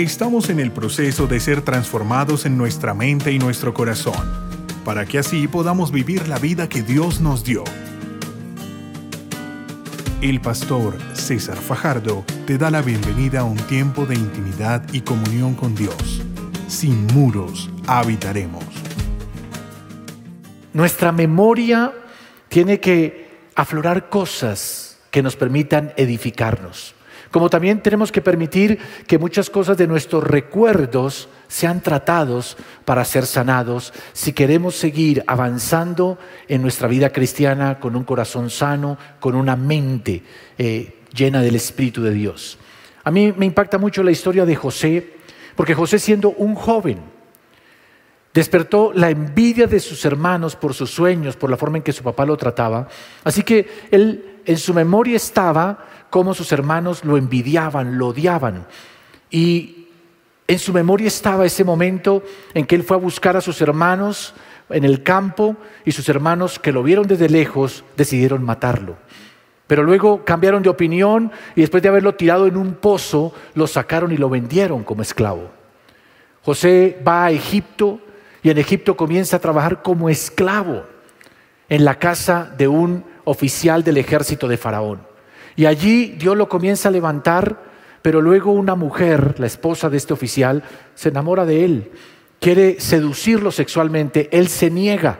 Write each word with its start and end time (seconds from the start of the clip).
Estamos 0.00 0.48
en 0.48 0.60
el 0.60 0.72
proceso 0.72 1.26
de 1.26 1.40
ser 1.40 1.60
transformados 1.60 2.46
en 2.46 2.56
nuestra 2.56 2.94
mente 2.94 3.32
y 3.32 3.38
nuestro 3.38 3.74
corazón, 3.74 4.14
para 4.82 5.04
que 5.04 5.18
así 5.18 5.46
podamos 5.46 5.92
vivir 5.92 6.26
la 6.26 6.38
vida 6.38 6.70
que 6.70 6.80
Dios 6.80 7.20
nos 7.20 7.44
dio. 7.44 7.64
El 10.22 10.40
pastor 10.40 10.96
César 11.12 11.58
Fajardo 11.58 12.24
te 12.46 12.56
da 12.56 12.70
la 12.70 12.80
bienvenida 12.80 13.40
a 13.40 13.44
un 13.44 13.58
tiempo 13.58 14.06
de 14.06 14.14
intimidad 14.14 14.82
y 14.90 15.02
comunión 15.02 15.52
con 15.52 15.74
Dios. 15.74 16.22
Sin 16.66 17.06
muros 17.08 17.68
habitaremos. 17.86 18.64
Nuestra 20.72 21.12
memoria 21.12 21.92
tiene 22.48 22.80
que 22.80 23.28
aflorar 23.54 24.08
cosas 24.08 24.98
que 25.10 25.22
nos 25.22 25.36
permitan 25.36 25.92
edificarnos. 25.98 26.94
Como 27.30 27.48
también 27.48 27.80
tenemos 27.80 28.10
que 28.10 28.20
permitir 28.20 28.78
que 29.06 29.18
muchas 29.18 29.50
cosas 29.50 29.76
de 29.76 29.86
nuestros 29.86 30.24
recuerdos 30.24 31.28
sean 31.46 31.80
tratados 31.80 32.56
para 32.84 33.04
ser 33.04 33.24
sanados 33.24 33.92
si 34.12 34.32
queremos 34.32 34.74
seguir 34.74 35.22
avanzando 35.26 36.18
en 36.48 36.60
nuestra 36.62 36.88
vida 36.88 37.10
cristiana 37.10 37.78
con 37.78 37.94
un 37.94 38.04
corazón 38.04 38.50
sano, 38.50 38.98
con 39.20 39.36
una 39.36 39.54
mente 39.54 40.24
eh, 40.58 40.98
llena 41.14 41.40
del 41.40 41.54
Espíritu 41.54 42.02
de 42.02 42.12
Dios. 42.12 42.58
A 43.04 43.10
mí 43.12 43.32
me 43.36 43.46
impacta 43.46 43.78
mucho 43.78 44.02
la 44.02 44.10
historia 44.10 44.44
de 44.44 44.56
José, 44.56 45.14
porque 45.54 45.74
José 45.74 46.00
siendo 46.00 46.30
un 46.30 46.56
joven, 46.56 46.98
despertó 48.34 48.92
la 48.94 49.10
envidia 49.10 49.66
de 49.66 49.80
sus 49.80 50.04
hermanos 50.04 50.56
por 50.56 50.74
sus 50.74 50.90
sueños, 50.90 51.36
por 51.36 51.50
la 51.50 51.56
forma 51.56 51.78
en 51.78 51.82
que 51.82 51.92
su 51.92 52.02
papá 52.02 52.24
lo 52.24 52.36
trataba. 52.36 52.88
Así 53.24 53.42
que 53.42 53.68
él 53.90 54.40
en 54.44 54.56
su 54.56 54.74
memoria 54.74 55.16
estaba 55.16 55.86
cómo 56.10 56.34
sus 56.34 56.52
hermanos 56.52 57.04
lo 57.04 57.16
envidiaban, 57.16 57.96
lo 57.96 58.08
odiaban. 58.08 58.66
Y 59.30 59.86
en 60.46 60.58
su 60.58 60.72
memoria 60.72 61.06
estaba 61.06 61.46
ese 61.46 61.64
momento 61.64 62.22
en 62.54 62.66
que 62.66 62.74
él 62.74 62.82
fue 62.82 62.96
a 62.96 63.00
buscar 63.00 63.36
a 63.36 63.40
sus 63.40 63.60
hermanos 63.60 64.34
en 64.68 64.84
el 64.84 65.02
campo 65.02 65.56
y 65.84 65.92
sus 65.92 66.08
hermanos 66.08 66.58
que 66.58 66.72
lo 66.72 66.82
vieron 66.82 67.06
desde 67.06 67.28
lejos 67.28 67.84
decidieron 67.96 68.42
matarlo. 68.42 68.96
Pero 69.66 69.84
luego 69.84 70.24
cambiaron 70.24 70.62
de 70.64 70.68
opinión 70.68 71.30
y 71.54 71.60
después 71.60 71.82
de 71.82 71.88
haberlo 71.88 72.16
tirado 72.16 72.48
en 72.48 72.56
un 72.56 72.74
pozo, 72.74 73.32
lo 73.54 73.68
sacaron 73.68 74.10
y 74.10 74.16
lo 74.16 74.28
vendieron 74.28 74.82
como 74.82 75.02
esclavo. 75.02 75.50
José 76.42 77.00
va 77.06 77.26
a 77.26 77.30
Egipto 77.30 78.00
y 78.42 78.50
en 78.50 78.58
Egipto 78.58 78.96
comienza 78.96 79.36
a 79.36 79.40
trabajar 79.40 79.82
como 79.82 80.08
esclavo 80.08 80.82
en 81.68 81.84
la 81.84 82.00
casa 82.00 82.52
de 82.58 82.66
un 82.66 83.04
oficial 83.24 83.84
del 83.84 83.98
ejército 83.98 84.48
de 84.48 84.56
Faraón. 84.56 85.09
Y 85.60 85.66
allí 85.66 86.14
Dios 86.18 86.38
lo 86.38 86.48
comienza 86.48 86.88
a 86.88 86.90
levantar, 86.90 87.62
pero 88.00 88.22
luego 88.22 88.50
una 88.50 88.76
mujer, 88.76 89.34
la 89.38 89.46
esposa 89.46 89.90
de 89.90 89.98
este 89.98 90.14
oficial, 90.14 90.64
se 90.94 91.10
enamora 91.10 91.44
de 91.44 91.66
él, 91.66 91.90
quiere 92.38 92.80
seducirlo 92.80 93.52
sexualmente, 93.52 94.30
él 94.32 94.48
se 94.48 94.70
niega. 94.70 95.18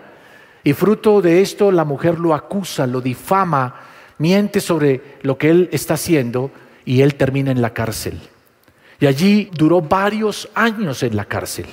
Y 0.64 0.72
fruto 0.72 1.20
de 1.20 1.42
esto 1.42 1.70
la 1.70 1.84
mujer 1.84 2.18
lo 2.18 2.32
acusa, 2.32 2.86
lo 2.86 3.02
difama, 3.02 3.80
miente 4.16 4.62
sobre 4.62 5.18
lo 5.20 5.36
que 5.36 5.50
él 5.50 5.68
está 5.72 5.92
haciendo 5.92 6.50
y 6.86 7.02
él 7.02 7.16
termina 7.16 7.50
en 7.50 7.60
la 7.60 7.74
cárcel. 7.74 8.18
Y 8.98 9.04
allí 9.04 9.50
duró 9.52 9.82
varios 9.82 10.48
años 10.54 11.02
en 11.02 11.16
la 11.16 11.26
cárcel. 11.26 11.66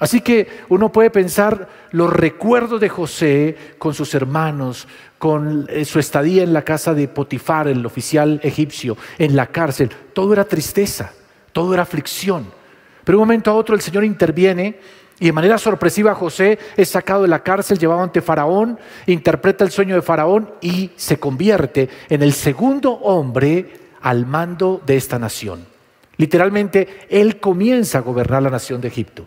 Así 0.00 0.20
que 0.20 0.48
uno 0.68 0.90
puede 0.90 1.10
pensar 1.10 1.68
los 1.92 2.12
recuerdos 2.12 2.80
de 2.80 2.88
José 2.88 3.56
con 3.78 3.94
sus 3.94 4.14
hermanos, 4.14 4.88
con 5.18 5.66
eh, 5.68 5.84
su 5.84 6.00
estadía 6.00 6.42
en 6.42 6.52
la 6.52 6.62
casa 6.62 6.94
de 6.94 7.06
Potifar, 7.06 7.68
el 7.68 7.86
oficial 7.86 8.40
egipcio, 8.42 8.96
en 9.18 9.36
la 9.36 9.46
cárcel. 9.46 9.90
Todo 10.12 10.32
era 10.32 10.44
tristeza, 10.44 11.12
todo 11.52 11.72
era 11.72 11.84
aflicción. 11.84 12.46
Pero 13.04 13.18
un 13.18 13.22
momento 13.22 13.50
a 13.50 13.54
otro 13.54 13.74
el 13.74 13.80
Señor 13.80 14.04
interviene 14.04 14.80
y 15.20 15.26
de 15.26 15.32
manera 15.32 15.58
sorpresiva 15.58 16.14
José 16.14 16.58
es 16.76 16.88
sacado 16.88 17.22
de 17.22 17.28
la 17.28 17.44
cárcel, 17.44 17.78
llevado 17.78 18.02
ante 18.02 18.20
Faraón, 18.20 18.78
interpreta 19.06 19.62
el 19.64 19.70
sueño 19.70 19.94
de 19.94 20.02
Faraón 20.02 20.50
y 20.60 20.90
se 20.96 21.18
convierte 21.18 21.88
en 22.08 22.22
el 22.22 22.32
segundo 22.32 22.90
hombre 22.92 23.70
al 24.00 24.26
mando 24.26 24.82
de 24.84 24.96
esta 24.96 25.20
nación. 25.20 25.66
Literalmente, 26.16 27.06
él 27.08 27.38
comienza 27.38 27.98
a 27.98 28.02
gobernar 28.02 28.42
la 28.42 28.50
nación 28.50 28.80
de 28.80 28.88
Egipto. 28.88 29.26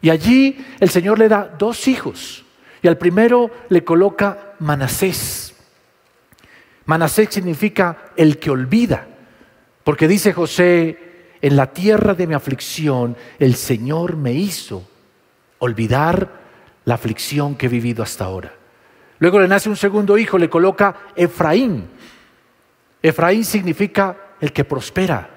Y 0.00 0.10
allí 0.10 0.64
el 0.80 0.90
Señor 0.90 1.18
le 1.18 1.28
da 1.28 1.54
dos 1.58 1.88
hijos. 1.88 2.44
Y 2.82 2.88
al 2.88 2.98
primero 2.98 3.50
le 3.68 3.84
coloca 3.84 4.54
Manasés. 4.60 5.54
Manasés 6.84 7.30
significa 7.30 8.12
el 8.16 8.38
que 8.38 8.50
olvida. 8.50 9.06
Porque 9.82 10.08
dice 10.08 10.32
José, 10.32 10.98
en 11.40 11.56
la 11.56 11.72
tierra 11.72 12.14
de 12.14 12.26
mi 12.26 12.34
aflicción 12.34 13.16
el 13.38 13.54
Señor 13.54 14.16
me 14.16 14.32
hizo 14.32 14.88
olvidar 15.58 16.30
la 16.84 16.94
aflicción 16.94 17.56
que 17.56 17.66
he 17.66 17.68
vivido 17.68 18.02
hasta 18.02 18.24
ahora. 18.24 18.52
Luego 19.18 19.40
le 19.40 19.48
nace 19.48 19.68
un 19.68 19.76
segundo 19.76 20.18
hijo, 20.18 20.38
le 20.38 20.50
coloca 20.50 20.94
Efraín. 21.16 21.88
Efraín 23.02 23.44
significa 23.44 24.16
el 24.40 24.52
que 24.52 24.64
prospera. 24.64 25.30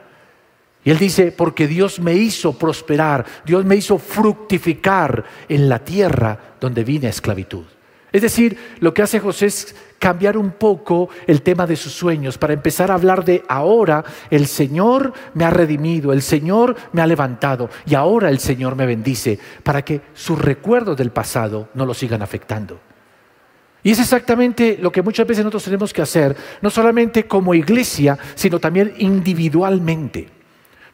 Y 0.90 0.92
él 0.92 0.98
dice, 0.98 1.32
porque 1.32 1.68
Dios 1.68 2.00
me 2.00 2.16
hizo 2.16 2.54
prosperar, 2.54 3.24
Dios 3.46 3.64
me 3.64 3.76
hizo 3.76 4.00
fructificar 4.00 5.24
en 5.48 5.70
la 5.70 5.78
tierra 5.86 6.56
donde 6.60 6.84
vine 6.84 7.06
a 7.06 7.12
esclavitud. 7.12 7.66
Es 8.12 8.24
decir, 8.24 8.58
lo 8.80 8.92
que 8.92 9.04
hace 9.04 9.20
José 9.20 9.46
es 9.46 9.76
cambiar 10.00 10.36
un 10.36 10.50
poco 10.50 11.10
el 11.28 11.44
tema 11.44 11.68
de 11.68 11.76
sus 11.76 11.94
sueños 11.94 12.40
para 12.40 12.54
empezar 12.54 12.90
a 12.90 12.96
hablar 12.96 13.24
de 13.24 13.44
ahora 13.48 14.04
el 14.32 14.48
Señor 14.48 15.14
me 15.36 15.46
ha 15.46 15.52
redimido, 15.52 16.12
el 16.12 16.24
Señor 16.24 16.76
me 16.92 17.04
ha 17.04 17.06
levantado 17.06 17.70
y 17.86 17.94
ahora 17.94 18.32
el 18.32 18.40
Señor 18.40 18.76
me 18.76 18.88
bendice 18.88 19.38
para 19.62 19.86
que 19.86 20.02
sus 20.16 20.42
recuerdos 20.42 20.98
del 20.98 21.12
pasado 21.12 21.70
no 21.76 21.86
lo 21.86 21.94
sigan 21.94 22.24
afectando. 22.24 22.80
Y 23.84 23.92
es 23.92 24.00
exactamente 24.00 24.80
lo 24.82 24.92
que 24.92 25.04
muchas 25.04 25.28
veces 25.28 25.44
nosotros 25.44 25.66
tenemos 25.66 25.94
que 25.94 26.02
hacer, 26.02 26.36
no 26.64 26.72
solamente 26.72 27.28
como 27.28 27.54
iglesia, 27.54 28.18
sino 28.34 28.58
también 28.58 28.96
individualmente. 28.98 30.39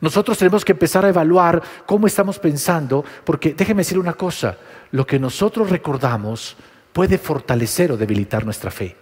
Nosotros 0.01 0.37
tenemos 0.37 0.65
que 0.65 0.73
empezar 0.73 1.05
a 1.05 1.09
evaluar 1.09 1.61
cómo 1.85 2.07
estamos 2.07 2.39
pensando, 2.39 3.03
porque 3.23 3.53
déjeme 3.53 3.81
decir 3.81 3.97
una 3.97 4.13
cosa, 4.13 4.57
lo 4.91 5.05
que 5.05 5.19
nosotros 5.19 5.69
recordamos 5.69 6.57
puede 6.91 7.17
fortalecer 7.17 7.91
o 7.91 7.97
debilitar 7.97 8.45
nuestra 8.45 8.71
fe, 8.71 8.95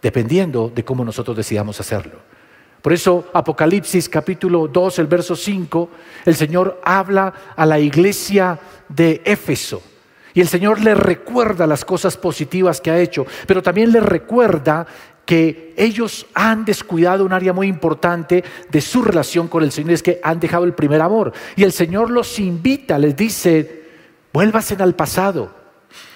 dependiendo 0.00 0.70
de 0.74 0.84
cómo 0.84 1.04
nosotros 1.04 1.36
decidamos 1.36 1.80
hacerlo. 1.80 2.18
Por 2.84 2.92
eso 2.92 3.30
Apocalipsis 3.32 4.10
capítulo 4.10 4.68
2, 4.68 4.98
el 4.98 5.06
verso 5.06 5.34
5, 5.34 5.90
el 6.26 6.34
Señor 6.34 6.80
habla 6.84 7.32
a 7.56 7.64
la 7.64 7.78
iglesia 7.78 8.58
de 8.88 9.22
Éfeso. 9.24 9.82
Y 10.34 10.40
el 10.40 10.48
Señor 10.48 10.80
le 10.80 10.94
recuerda 10.94 11.66
las 11.66 11.84
cosas 11.84 12.16
positivas 12.16 12.80
que 12.80 12.90
ha 12.90 12.98
hecho, 12.98 13.24
pero 13.46 13.62
también 13.62 13.92
le 13.92 14.00
recuerda 14.00 14.86
que 15.24 15.72
ellos 15.76 16.26
han 16.34 16.64
descuidado 16.64 17.24
un 17.24 17.32
área 17.32 17.52
muy 17.52 17.66
importante 17.66 18.44
de 18.70 18.80
su 18.80 19.02
relación 19.02 19.48
con 19.48 19.62
el 19.62 19.72
Señor, 19.72 19.92
es 19.92 20.02
que 20.02 20.20
han 20.22 20.40
dejado 20.40 20.64
el 20.64 20.74
primer 20.74 21.00
amor. 21.00 21.32
Y 21.56 21.64
el 21.64 21.72
Señor 21.72 22.10
los 22.10 22.38
invita, 22.38 22.98
les 22.98 23.16
dice, 23.16 23.84
vuélvasen 24.32 24.82
al 24.82 24.94
pasado 24.94 25.54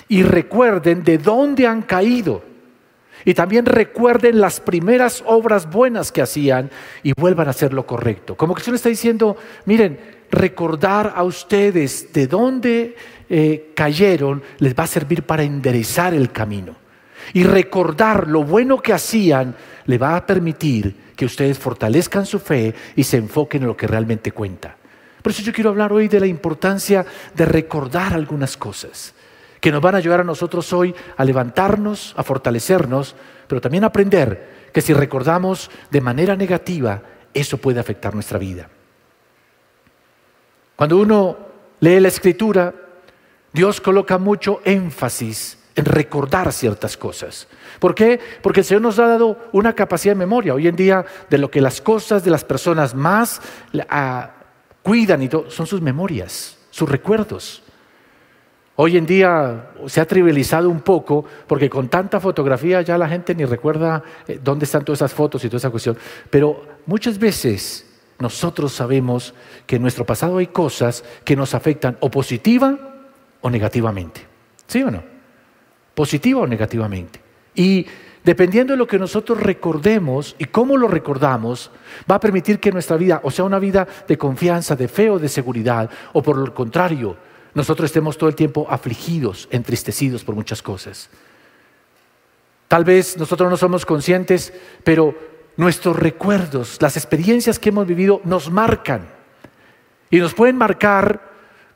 y 0.09 0.23
recuerden 0.23 1.05
de 1.05 1.19
dónde 1.19 1.67
han 1.67 1.83
caído. 1.83 2.43
Y 3.25 3.35
también 3.35 3.67
recuerden 3.67 4.41
las 4.41 4.61
primeras 4.61 5.23
obras 5.27 5.69
buenas 5.69 6.13
que 6.13 6.23
hacían 6.23 6.71
y 7.03 7.13
vuelvan 7.13 7.49
a 7.49 7.51
hacer 7.51 7.73
lo 7.73 7.87
correcto. 7.87 8.37
Como 8.37 8.55
que 8.55 8.61
el 8.61 8.65
Señor 8.65 8.77
está 8.77 8.89
diciendo, 8.89 9.37
miren, 9.67 9.99
recordar 10.31 11.13
a 11.17 11.25
ustedes 11.25 12.13
de 12.13 12.27
dónde 12.27 12.97
eh, 13.29 13.73
cayeron 13.75 14.43
les 14.59 14.75
va 14.75 14.85
a 14.85 14.87
servir 14.87 15.23
para 15.25 15.43
enderezar 15.43 16.15
el 16.15 16.31
camino. 16.31 16.88
Y 17.33 17.45
recordar 17.45 18.29
lo 18.29 18.45
bueno 18.45 18.81
que 18.81 18.93
hacían 18.93 19.55
le 19.87 19.99
va 19.99 20.17
a 20.17 20.27
permitir 20.27 21.09
que 21.17 21.27
ustedes 21.27 21.59
fortalezcan 21.59 22.27
su 22.27 22.39
fe 22.39 22.75
y 22.95 23.05
se 23.05 23.17
enfoquen 23.17 23.63
en 23.63 23.69
lo 23.69 23.77
que 23.77 23.87
realmente 23.87 24.33
cuenta. 24.33 24.77
Por 25.23 25.33
eso 25.33 25.43
yo 25.43 25.53
quiero 25.53 25.71
hablar 25.71 25.93
hoy 25.93 26.09
de 26.09 26.21
la 26.21 26.27
importancia 26.27 27.05
de 27.35 27.45
recordar 27.45 28.15
algunas 28.15 28.57
cosas 28.57 29.15
que 29.61 29.73
nos 29.73 29.83
van 29.83 29.95
a 29.95 29.99
ayudar 29.99 30.21
a 30.21 30.25
nosotros 30.25 30.73
hoy 30.73 30.95
a 31.17 31.25
levantarnos, 31.25 32.15
a 32.17 32.23
fortalecernos, 32.23 33.17
pero 33.49 33.61
también 33.61 33.85
aprender 33.85 34.69
que 34.73 34.81
si 34.81 34.93
recordamos 34.93 35.71
de 35.91 36.01
manera 36.01 36.37
negativa, 36.37 37.03
eso 37.35 37.59
puede 37.59 37.81
afectar 37.81 38.15
nuestra 38.15 38.39
vida. 38.39 38.69
Cuando 40.77 40.99
uno 40.99 41.37
lee 41.81 41.99
la 41.99 42.09
escritura, 42.09 42.73
Dios 43.53 43.81
coloca 43.81 44.19
mucho 44.19 44.61
énfasis 44.65 45.58
en 45.79 45.85
recordar 45.85 46.53
ciertas 46.53 46.97
cosas. 46.97 47.47
¿Por 47.79 47.95
qué? 47.95 48.19
Porque 48.43 48.61
el 48.61 48.67
Señor 48.67 48.83
nos 48.83 48.99
ha 48.99 49.07
dado 49.07 49.39
una 49.53 49.75
capacidad 49.75 50.13
de 50.13 50.19
memoria. 50.19 50.53
Hoy 50.53 50.67
en 50.67 50.75
día, 50.75 51.05
de 51.31 51.39
lo 51.39 51.53
que 51.53 51.61
las 51.61 51.81
cosas 51.81 52.25
de 52.25 52.33
las 52.33 52.43
personas 52.43 52.97
más 52.97 53.41
cuidan 54.83 55.23
y 55.23 55.29
todo, 55.29 55.49
son 55.53 55.69
sus 55.69 55.81
memorias, 55.81 56.59
sus 56.71 56.89
recuerdos. 56.89 57.63
Hoy 58.75 58.97
en 58.97 59.07
día 59.07 59.71
se 59.87 60.01
ha 60.01 60.05
trivializado 60.05 60.69
un 60.69 60.81
poco 60.81 61.25
porque 61.47 61.71
con 61.71 61.89
tanta 61.89 62.19
fotografía 62.19 62.83
ya 62.83 62.99
la 62.99 63.09
gente 63.09 63.33
ni 63.37 63.45
recuerda 63.45 64.03
eh, 64.27 64.41
dónde 64.43 64.65
están 64.65 64.85
todas 64.85 64.99
esas 64.99 65.15
fotos 65.15 65.45
y 65.45 65.49
toda 65.49 65.59
esa 65.59 65.71
cuestión. 65.71 65.97
Pero 66.29 66.61
muchas 66.87 67.21
veces 67.21 67.87
nosotros 68.19 68.73
sabemos 68.73 69.33
que 69.65 69.77
en 69.77 69.83
nuestro 69.83 70.05
pasado 70.05 70.39
hay 70.39 70.49
cosas 70.49 71.05
que 71.25 71.37
nos 71.37 71.55
afectan 71.55 71.97
o 72.01 72.11
positiva 72.11 72.77
o 73.43 73.49
negativamente. 73.49 74.27
¿Sí 74.67 74.83
o 74.83 74.91
no? 74.91 75.18
Positiva 75.99 76.43
o 76.43 76.47
negativamente. 76.47 77.19
Y 77.57 77.85
dependiendo 78.23 78.73
de 78.73 78.77
lo 78.77 78.87
que 78.87 79.01
nosotros 79.01 79.43
recordemos 79.43 80.37
y 80.39 80.45
cómo 80.45 80.77
lo 80.77 80.87
recordamos, 80.87 81.73
va 82.09 82.15
a 82.15 82.21
permitir 82.21 82.61
que 82.61 82.71
nuestra 82.71 82.97
vida, 82.97 83.21
o 83.25 83.33
sea, 83.33 83.45
una 83.45 83.59
vida 83.59 83.85
de 84.07 84.17
confianza, 84.17 84.77
de 84.77 84.87
fe 84.87 85.11
o 85.11 85.19
de 85.19 85.29
seguridad, 85.29 85.91
o 86.13 86.23
por 86.23 86.39
el 86.39 86.53
contrario, 86.53 87.17
nosotros 87.53 87.87
estemos 87.87 88.17
todo 88.17 88.29
el 88.29 88.37
tiempo 88.37 88.65
afligidos, 88.71 89.49
entristecidos 89.51 90.23
por 90.23 90.37
muchas 90.37 90.63
cosas. 90.63 91.11
Tal 92.69 92.85
vez 92.85 93.17
nosotros 93.17 93.51
no 93.51 93.57
somos 93.57 93.85
conscientes, 93.85 94.53
pero 94.85 95.17
nuestros 95.57 95.97
recuerdos, 95.97 96.81
las 96.81 96.97
experiencias 96.97 97.59
que 97.59 97.71
hemos 97.71 97.89
vivido 97.89 98.21
nos 98.23 98.53
marcan 98.53 99.09
y 100.11 100.19
nos 100.19 100.33
pueden 100.33 100.59
marcar 100.59 101.29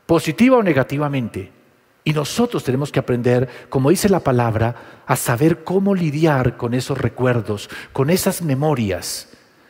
positiva 0.07 0.59
o 0.59 0.63
negativamente. 0.63 1.62
Y 2.05 2.13
nosotros 2.13 2.65
tenemos 2.65 2.91
que 2.91 2.99
aprender, 2.99 3.49
como 3.69 3.91
dice 3.91 4.09
la 4.09 4.21
palabra, 4.21 5.03
a 5.07 5.15
saber 5.15 5.63
cómo 5.63 5.95
lidiar 5.95 6.57
con 6.57 6.75
esos 6.75 6.99
recuerdos, 6.99 7.71
con 7.93 8.11
esas 8.11 8.43
memorias, 8.43 9.29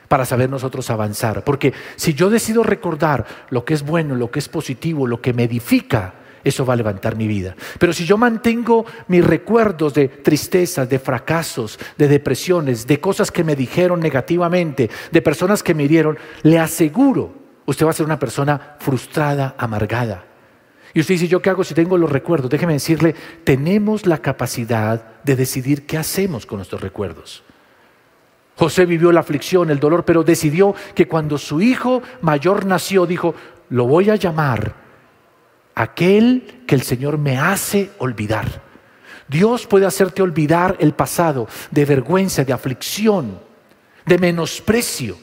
para 0.08 0.24
saber 0.24 0.48
nosotros 0.48 0.88
avanzar. 0.88 1.44
Porque 1.44 1.74
si 1.96 2.14
yo 2.14 2.30
decido 2.30 2.62
recordar 2.62 3.26
lo 3.50 3.64
que 3.64 3.74
es 3.74 3.82
bueno, 3.82 4.14
lo 4.14 4.30
que 4.30 4.38
es 4.38 4.48
positivo, 4.48 5.06
lo 5.06 5.20
que 5.20 5.34
me 5.34 5.44
edifica, 5.44 6.14
eso 6.42 6.64
va 6.64 6.72
a 6.72 6.76
levantar 6.76 7.16
mi 7.16 7.26
vida. 7.26 7.54
Pero 7.78 7.92
si 7.92 8.06
yo 8.06 8.16
mantengo 8.16 8.86
mis 9.08 9.24
recuerdos 9.24 9.94
de 9.94 10.08
tristezas, 10.08 10.88
de 10.88 10.98
fracasos, 10.98 11.78
de 11.98 12.08
depresiones, 12.08 12.86
de 12.86 12.98
cosas 12.98 13.30
que 13.30 13.44
me 13.44 13.56
dijeron 13.56 14.00
negativamente, 14.00 14.90
de 15.10 15.22
personas 15.22 15.62
que 15.62 15.74
me 15.74 15.84
hirieron, 15.84 16.18
le 16.42 16.58
aseguro, 16.58 17.34
usted 17.66 17.86
va 17.86 17.90
a 17.90 17.94
ser 17.94 18.06
una 18.06 18.18
persona 18.18 18.76
frustrada, 18.80 19.54
amargada. 19.58 20.31
Y 20.94 21.00
usted 21.00 21.14
dice, 21.14 21.28
¿yo 21.28 21.40
qué 21.40 21.50
hago 21.50 21.64
si 21.64 21.74
tengo 21.74 21.96
los 21.96 22.10
recuerdos? 22.10 22.50
Déjeme 22.50 22.74
decirle, 22.74 23.14
tenemos 23.44 24.06
la 24.06 24.18
capacidad 24.18 25.22
de 25.22 25.36
decidir 25.36 25.86
qué 25.86 25.98
hacemos 25.98 26.44
con 26.44 26.58
nuestros 26.58 26.82
recuerdos. 26.82 27.42
José 28.56 28.84
vivió 28.84 29.10
la 29.12 29.20
aflicción, 29.20 29.70
el 29.70 29.80
dolor, 29.80 30.04
pero 30.04 30.22
decidió 30.22 30.74
que 30.94 31.08
cuando 31.08 31.38
su 31.38 31.60
hijo 31.60 32.02
mayor 32.20 32.66
nació, 32.66 33.06
dijo, 33.06 33.34
lo 33.70 33.86
voy 33.86 34.10
a 34.10 34.16
llamar 34.16 34.74
aquel 35.74 36.62
que 36.66 36.74
el 36.74 36.82
Señor 36.82 37.16
me 37.16 37.38
hace 37.38 37.90
olvidar. 37.98 38.60
Dios 39.28 39.66
puede 39.66 39.86
hacerte 39.86 40.20
olvidar 40.20 40.76
el 40.78 40.92
pasado 40.92 41.48
de 41.70 41.86
vergüenza, 41.86 42.44
de 42.44 42.52
aflicción, 42.52 43.40
de 44.04 44.18
menosprecio. 44.18 45.16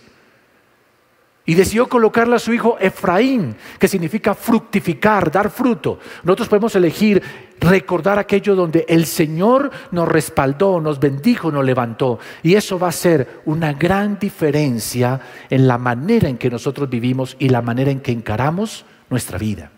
Y 1.49 1.55
decidió 1.55 1.89
colocarle 1.89 2.35
a 2.35 2.39
su 2.39 2.53
hijo 2.53 2.77
Efraín, 2.79 3.55
que 3.79 3.87
significa 3.87 4.35
fructificar, 4.35 5.31
dar 5.31 5.49
fruto. 5.49 5.97
Nosotros 6.21 6.47
podemos 6.47 6.75
elegir 6.75 7.23
recordar 7.59 8.19
aquello 8.19 8.53
donde 8.53 8.85
el 8.87 9.07
Señor 9.07 9.71
nos 9.89 10.07
respaldó, 10.07 10.79
nos 10.79 10.99
bendijo, 10.99 11.51
nos 11.51 11.65
levantó. 11.65 12.19
Y 12.43 12.53
eso 12.53 12.77
va 12.77 12.89
a 12.89 12.91
ser 12.91 13.41
una 13.45 13.73
gran 13.73 14.19
diferencia 14.19 15.19
en 15.49 15.67
la 15.67 15.79
manera 15.79 16.29
en 16.29 16.37
que 16.37 16.51
nosotros 16.51 16.87
vivimos 16.87 17.35
y 17.39 17.49
la 17.49 17.63
manera 17.63 17.89
en 17.89 18.01
que 18.01 18.11
encaramos 18.11 18.85
nuestra 19.09 19.39
vida. 19.39 19.71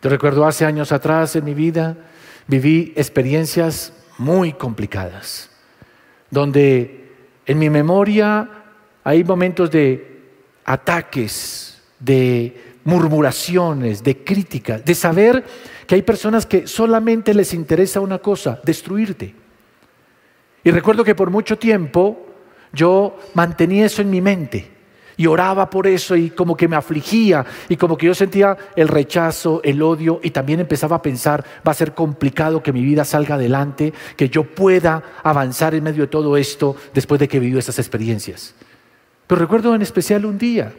Te 0.00 0.08
recuerdo 0.08 0.46
hace 0.46 0.64
años 0.64 0.90
atrás 0.90 1.36
en 1.36 1.44
mi 1.44 1.52
vida 1.52 1.98
viví 2.46 2.94
experiencias 2.96 3.92
muy 4.16 4.54
complicadas, 4.54 5.50
donde 6.30 7.12
en 7.44 7.58
mi 7.58 7.68
memoria 7.68 8.59
hay 9.04 9.24
momentos 9.24 9.70
de 9.70 10.20
ataques, 10.64 11.80
de 11.98 12.74
murmuraciones, 12.84 14.02
de 14.02 14.24
críticas, 14.24 14.84
de 14.84 14.94
saber 14.94 15.44
que 15.86 15.94
hay 15.94 16.02
personas 16.02 16.46
que 16.46 16.66
solamente 16.66 17.34
les 17.34 17.52
interesa 17.54 18.00
una 18.00 18.18
cosa, 18.18 18.60
destruirte. 18.64 19.34
Y 20.62 20.70
recuerdo 20.70 21.04
que 21.04 21.14
por 21.14 21.30
mucho 21.30 21.58
tiempo 21.58 22.26
yo 22.72 23.18
mantenía 23.34 23.86
eso 23.86 24.02
en 24.02 24.10
mi 24.10 24.20
mente 24.20 24.70
y 25.16 25.26
oraba 25.26 25.68
por 25.68 25.86
eso 25.86 26.16
y 26.16 26.30
como 26.30 26.56
que 26.56 26.68
me 26.68 26.76
afligía 26.76 27.44
y 27.68 27.76
como 27.76 27.98
que 27.98 28.06
yo 28.06 28.14
sentía 28.14 28.56
el 28.74 28.88
rechazo, 28.88 29.60
el 29.64 29.82
odio 29.82 30.20
y 30.22 30.30
también 30.30 30.60
empezaba 30.60 30.96
a 30.96 31.02
pensar, 31.02 31.44
va 31.66 31.72
a 31.72 31.74
ser 31.74 31.92
complicado 31.92 32.62
que 32.62 32.72
mi 32.72 32.82
vida 32.82 33.04
salga 33.04 33.34
adelante, 33.34 33.92
que 34.16 34.30
yo 34.30 34.44
pueda 34.44 35.02
avanzar 35.22 35.74
en 35.74 35.84
medio 35.84 36.04
de 36.04 36.08
todo 36.08 36.36
esto 36.36 36.76
después 36.94 37.18
de 37.18 37.28
que 37.28 37.38
vivió 37.38 37.58
esas 37.58 37.78
experiencias. 37.78 38.54
Pero 39.30 39.42
recuerdo 39.42 39.76
en 39.76 39.82
especial 39.82 40.26
un 40.26 40.38
día, 40.38 40.72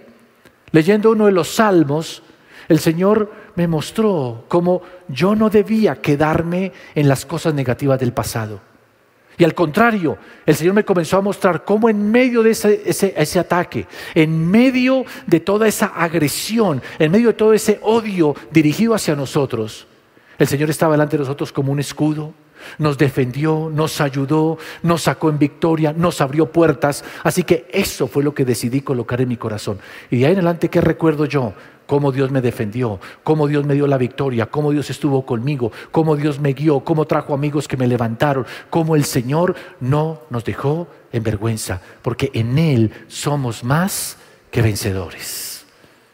leyendo 0.74 1.12
uno 1.12 1.27
de 1.27 1.31
los 1.31 1.56
salmos, 1.56 2.21
el 2.68 2.80
Señor 2.80 3.31
me 3.56 3.65
mostró 3.65 4.44
cómo 4.50 4.81
yo 5.07 5.38
no 5.38 5.50
debía 5.50 6.01
quedarme 6.01 6.74
en 6.94 7.07
las 7.07 7.25
cosas 7.25 7.53
negativas 7.53 7.98
del 7.98 8.12
pasado. 8.12 8.59
Y 9.38 9.45
al 9.45 9.56
contrario, 9.56 10.18
el 10.45 10.53
Señor 10.53 10.74
me 10.74 10.83
comenzó 10.83 11.15
a 11.15 11.21
mostrar 11.21 11.63
cómo 11.63 11.88
en 11.88 12.12
medio 12.12 12.44
de 12.44 12.51
ese, 12.51 12.81
ese, 12.86 13.39
ataque, 13.39 13.88
en 14.15 14.51
medio 14.51 15.06
de 15.27 15.39
toda 15.39 15.65
esa 15.65 15.86
agresión, 15.86 16.81
en 17.00 17.09
medio 17.09 17.30
de 17.30 17.36
todo 17.36 17.54
ese 17.54 17.80
odio 17.83 18.36
dirigido 18.51 18.94
hacia 18.94 19.15
nosotros, 19.15 19.88
el 20.38 20.47
Señor 20.47 20.69
estaba 20.69 20.95
delante 20.95 21.15
de 21.15 21.24
nosotros 21.24 21.54
como 21.54 21.71
un 21.71 21.80
escudo, 21.80 22.33
nos 22.77 22.97
defendió, 22.97 23.69
nos 23.73 24.01
ayudó, 24.01 24.57
nos 24.83 25.03
sacó 25.03 25.29
en 25.29 25.39
victoria, 25.39 25.93
nos 25.93 26.21
abrió 26.21 26.51
puertas. 26.51 27.03
Así 27.23 27.43
que 27.43 27.67
eso 27.71 28.07
fue 28.07 28.23
lo 28.23 28.33
que 28.33 28.45
decidí 28.45 28.81
colocar 28.81 29.21
en 29.21 29.29
mi 29.29 29.37
corazón. 29.37 29.79
Y 30.09 30.19
de 30.19 30.25
ahí 30.25 30.31
en 30.31 30.39
adelante, 30.39 30.69
¿qué 30.69 30.81
recuerdo 30.81 31.25
yo? 31.25 31.53
cómo 31.91 32.13
Dios 32.13 32.31
me 32.31 32.39
defendió, 32.39 33.01
cómo 33.21 33.49
Dios 33.49 33.65
me 33.65 33.73
dio 33.73 33.85
la 33.85 33.97
victoria, 33.97 34.45
cómo 34.45 34.71
Dios 34.71 34.89
estuvo 34.89 35.25
conmigo, 35.25 35.73
cómo 35.91 36.15
Dios 36.15 36.39
me 36.39 36.53
guió, 36.53 36.79
cómo 36.79 37.03
trajo 37.03 37.33
amigos 37.33 37.67
que 37.67 37.75
me 37.75 37.85
levantaron, 37.85 38.45
cómo 38.69 38.95
el 38.95 39.03
Señor 39.03 39.55
no 39.81 40.21
nos 40.29 40.45
dejó 40.45 40.87
en 41.11 41.21
vergüenza, 41.21 41.81
porque 42.01 42.31
en 42.33 42.57
Él 42.57 42.93
somos 43.09 43.65
más 43.65 44.15
que 44.51 44.61
vencedores. 44.61 45.65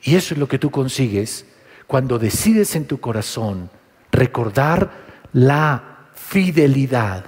Y 0.01 0.15
eso 0.15 0.33
es 0.33 0.39
lo 0.39 0.47
que 0.47 0.57
tú 0.57 0.71
consigues 0.71 1.45
cuando 1.85 2.17
decides 2.17 2.75
en 2.75 2.85
tu 2.85 2.99
corazón 2.99 3.69
recordar 4.11 4.89
la 5.31 5.96
fidelidad, 6.27 7.23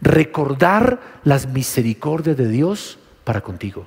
recordar 0.00 1.00
las 1.24 1.48
misericordias 1.48 2.36
de 2.36 2.48
Dios 2.48 2.98
para 3.24 3.40
contigo. 3.40 3.86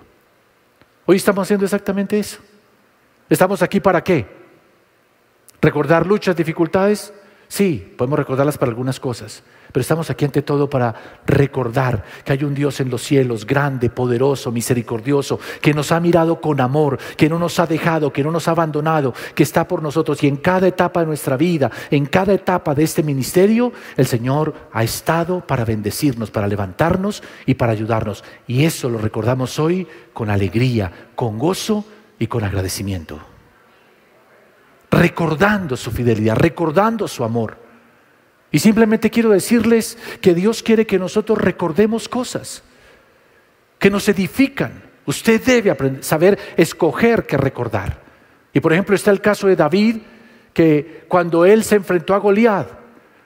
Hoy 1.05 1.17
estamos 1.17 1.43
haciendo 1.43 1.65
exactamente 1.65 2.17
eso. 2.17 2.39
¿Estamos 3.29 3.61
aquí 3.61 3.79
para 3.79 4.03
qué? 4.03 4.25
¿Recordar 5.61 6.07
luchas, 6.07 6.35
dificultades? 6.35 7.13
Sí, 7.47 7.93
podemos 7.95 8.17
recordarlas 8.17 8.57
para 8.57 8.71
algunas 8.71 8.99
cosas, 8.99 9.43
pero 9.75 9.81
estamos 9.81 10.09
aquí 10.09 10.23
ante 10.23 10.41
todo 10.41 10.69
para 10.69 10.95
recordar 11.25 12.01
que 12.23 12.31
hay 12.31 12.45
un 12.45 12.53
Dios 12.53 12.79
en 12.79 12.89
los 12.89 13.01
cielos, 13.03 13.45
grande, 13.45 13.89
poderoso, 13.89 14.49
misericordioso, 14.49 15.37
que 15.59 15.73
nos 15.73 15.91
ha 15.91 15.99
mirado 15.99 16.39
con 16.39 16.61
amor, 16.61 16.97
que 17.17 17.27
no 17.27 17.37
nos 17.37 17.59
ha 17.59 17.67
dejado, 17.67 18.13
que 18.13 18.23
no 18.23 18.31
nos 18.31 18.47
ha 18.47 18.51
abandonado, 18.51 19.13
que 19.35 19.43
está 19.43 19.67
por 19.67 19.83
nosotros 19.83 20.23
y 20.23 20.29
en 20.29 20.37
cada 20.37 20.65
etapa 20.65 21.01
de 21.01 21.07
nuestra 21.07 21.35
vida, 21.35 21.69
en 21.91 22.05
cada 22.05 22.31
etapa 22.31 22.73
de 22.73 22.83
este 22.83 23.03
ministerio, 23.03 23.73
el 23.97 24.05
Señor 24.05 24.53
ha 24.71 24.81
estado 24.81 25.45
para 25.45 25.65
bendecirnos, 25.65 26.31
para 26.31 26.47
levantarnos 26.47 27.21
y 27.45 27.55
para 27.55 27.73
ayudarnos. 27.73 28.23
Y 28.47 28.63
eso 28.63 28.87
lo 28.87 28.97
recordamos 28.97 29.59
hoy 29.59 29.85
con 30.13 30.29
alegría, 30.29 31.09
con 31.15 31.37
gozo 31.37 31.83
y 32.17 32.27
con 32.27 32.45
agradecimiento. 32.45 33.19
Recordando 34.89 35.75
su 35.75 35.91
fidelidad, 35.91 36.37
recordando 36.37 37.09
su 37.09 37.25
amor. 37.25 37.64
Y 38.55 38.59
simplemente 38.59 39.09
quiero 39.09 39.31
decirles 39.31 39.97
que 40.21 40.33
Dios 40.33 40.63
quiere 40.63 40.87
que 40.87 40.97
nosotros 40.97 41.37
recordemos 41.37 42.07
cosas 42.07 42.63
que 43.77 43.89
nos 43.89 44.07
edifican. 44.07 44.81
Usted 45.05 45.43
debe 45.43 46.01
saber 46.01 46.39
escoger 46.55 47.25
qué 47.25 47.35
recordar. 47.35 47.99
Y 48.53 48.61
por 48.61 48.71
ejemplo 48.71 48.95
está 48.95 49.11
el 49.11 49.19
caso 49.19 49.47
de 49.47 49.57
David, 49.57 49.97
que 50.53 51.03
cuando 51.09 51.43
él 51.43 51.65
se 51.65 51.75
enfrentó 51.75 52.13
a 52.13 52.19
Goliat, 52.19 52.69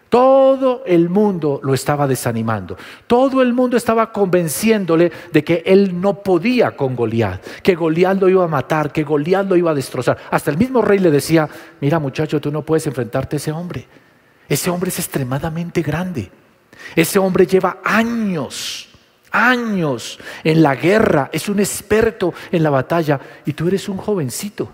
todo 0.09 0.81
el 0.87 1.09
mundo 1.09 1.59
lo 1.61 1.75
estaba 1.75 2.07
desanimando. 2.07 2.75
Todo 3.05 3.43
el 3.43 3.53
mundo 3.53 3.77
estaba 3.77 4.11
convenciéndole 4.11 5.11
de 5.31 5.43
que 5.43 5.61
él 5.63 6.01
no 6.01 6.23
podía 6.23 6.75
con 6.75 6.95
Goliat, 6.95 7.45
que 7.61 7.75
Goliat 7.75 8.19
lo 8.19 8.29
iba 8.29 8.45
a 8.45 8.47
matar, 8.47 8.91
que 8.91 9.03
Goliat 9.03 9.47
lo 9.47 9.55
iba 9.55 9.69
a 9.69 9.75
destrozar. 9.75 10.17
Hasta 10.31 10.49
el 10.49 10.57
mismo 10.57 10.81
rey 10.81 10.97
le 10.97 11.11
decía, 11.11 11.47
mira 11.81 11.99
muchacho, 11.99 12.41
tú 12.41 12.51
no 12.51 12.63
puedes 12.63 12.87
enfrentarte 12.87 13.35
a 13.35 13.37
ese 13.37 13.51
hombre. 13.51 14.08
Ese 14.49 14.69
hombre 14.69 14.89
es 14.89 14.99
extremadamente 14.99 15.81
grande. 15.81 16.31
Ese 16.95 17.19
hombre 17.19 17.45
lleva 17.45 17.77
años, 17.83 18.89
años 19.31 20.19
en 20.43 20.63
la 20.63 20.75
guerra, 20.75 21.29
es 21.31 21.47
un 21.47 21.59
experto 21.59 22.33
en 22.51 22.63
la 22.63 22.71
batalla 22.71 23.19
y 23.45 23.53
tú 23.53 23.67
eres 23.67 23.87
un 23.87 23.97
jovencito. 23.97 24.69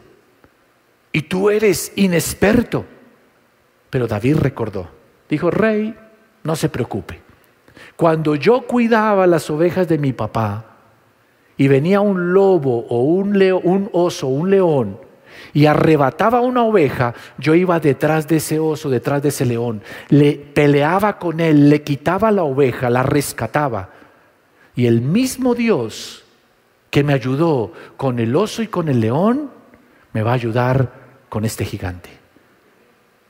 Y 1.11 1.23
tú 1.23 1.49
eres 1.49 1.91
inexperto. 1.95 2.85
Pero 3.89 4.07
David 4.07 4.37
recordó, 4.37 4.89
Dijo, 5.29 5.49
rey, 5.49 5.95
no 6.43 6.55
se 6.55 6.69
preocupe. 6.69 7.21
Cuando 7.95 8.35
yo 8.35 8.61
cuidaba 8.67 9.27
las 9.27 9.49
ovejas 9.49 9.87
de 9.87 9.97
mi 9.97 10.13
papá 10.13 10.65
y 11.57 11.67
venía 11.67 12.01
un 12.01 12.33
lobo 12.33 12.85
o 12.87 13.01
un, 13.01 13.37
leo, 13.37 13.59
un 13.59 13.89
oso, 13.91 14.27
un 14.27 14.49
león, 14.49 14.99
y 15.53 15.65
arrebataba 15.65 16.41
una 16.41 16.63
oveja, 16.63 17.13
yo 17.37 17.55
iba 17.55 17.79
detrás 17.79 18.27
de 18.27 18.37
ese 18.37 18.59
oso, 18.59 18.89
detrás 18.89 19.21
de 19.21 19.29
ese 19.29 19.45
león, 19.45 19.81
le 20.09 20.33
peleaba 20.33 21.17
con 21.17 21.39
él, 21.39 21.69
le 21.69 21.83
quitaba 21.83 22.31
la 22.31 22.43
oveja, 22.43 22.89
la 22.89 23.03
rescataba. 23.03 23.89
Y 24.75 24.87
el 24.87 25.01
mismo 25.01 25.55
Dios 25.55 26.25
que 26.89 27.03
me 27.03 27.13
ayudó 27.13 27.73
con 27.97 28.19
el 28.19 28.35
oso 28.35 28.61
y 28.61 28.67
con 28.67 28.87
el 28.87 28.99
león, 29.01 29.51
me 30.13 30.23
va 30.23 30.31
a 30.31 30.35
ayudar 30.35 30.93
con 31.27 31.43
este 31.43 31.65
gigante. 31.65 32.09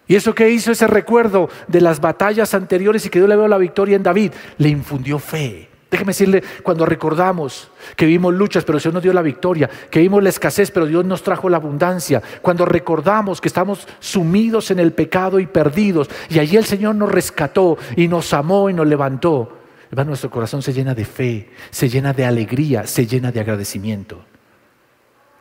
Y 0.07 0.15
eso 0.15 0.35
que 0.35 0.49
hizo 0.51 0.71
ese 0.71 0.85
recuerdo 0.85 1.49
de 1.67 1.81
las 1.81 1.99
batallas 1.99 2.53
anteriores 2.53 3.05
y 3.05 3.09
que 3.09 3.19
Dios 3.19 3.29
le 3.29 3.35
veo 3.35 3.47
la 3.47 3.57
victoria 3.57 3.95
en 3.95 4.03
David, 4.03 4.33
le 4.57 4.69
infundió 4.69 5.17
fe. 5.17 5.69
Déjeme 5.95 6.09
decirle, 6.09 6.43
cuando 6.61 6.85
recordamos 6.85 7.69
que 7.95 8.05
vimos 8.05 8.33
luchas, 8.33 8.65
pero 8.65 8.79
Dios 8.79 8.93
nos 8.93 9.01
dio 9.01 9.13
la 9.13 9.21
victoria, 9.21 9.69
que 9.89 10.01
vimos 10.01 10.21
la 10.21 10.27
escasez, 10.27 10.69
pero 10.69 10.85
Dios 10.85 11.05
nos 11.05 11.23
trajo 11.23 11.47
la 11.47 11.55
abundancia, 11.55 12.21
cuando 12.41 12.65
recordamos 12.65 13.39
que 13.39 13.47
estamos 13.47 13.87
sumidos 14.01 14.71
en 14.71 14.79
el 14.79 14.91
pecado 14.91 15.39
y 15.39 15.45
perdidos, 15.45 16.09
y 16.27 16.39
allí 16.39 16.57
el 16.57 16.65
Señor 16.65 16.95
nos 16.95 17.09
rescató 17.09 17.77
y 17.95 18.09
nos 18.09 18.33
amó 18.33 18.69
y 18.69 18.73
nos 18.73 18.85
levantó, 18.85 19.57
nuestro 20.03 20.29
corazón 20.29 20.61
se 20.61 20.73
llena 20.73 20.93
de 20.93 21.05
fe, 21.05 21.49
se 21.69 21.87
llena 21.87 22.11
de 22.11 22.25
alegría, 22.25 22.85
se 22.85 23.07
llena 23.07 23.31
de 23.31 23.39
agradecimiento. 23.39 24.25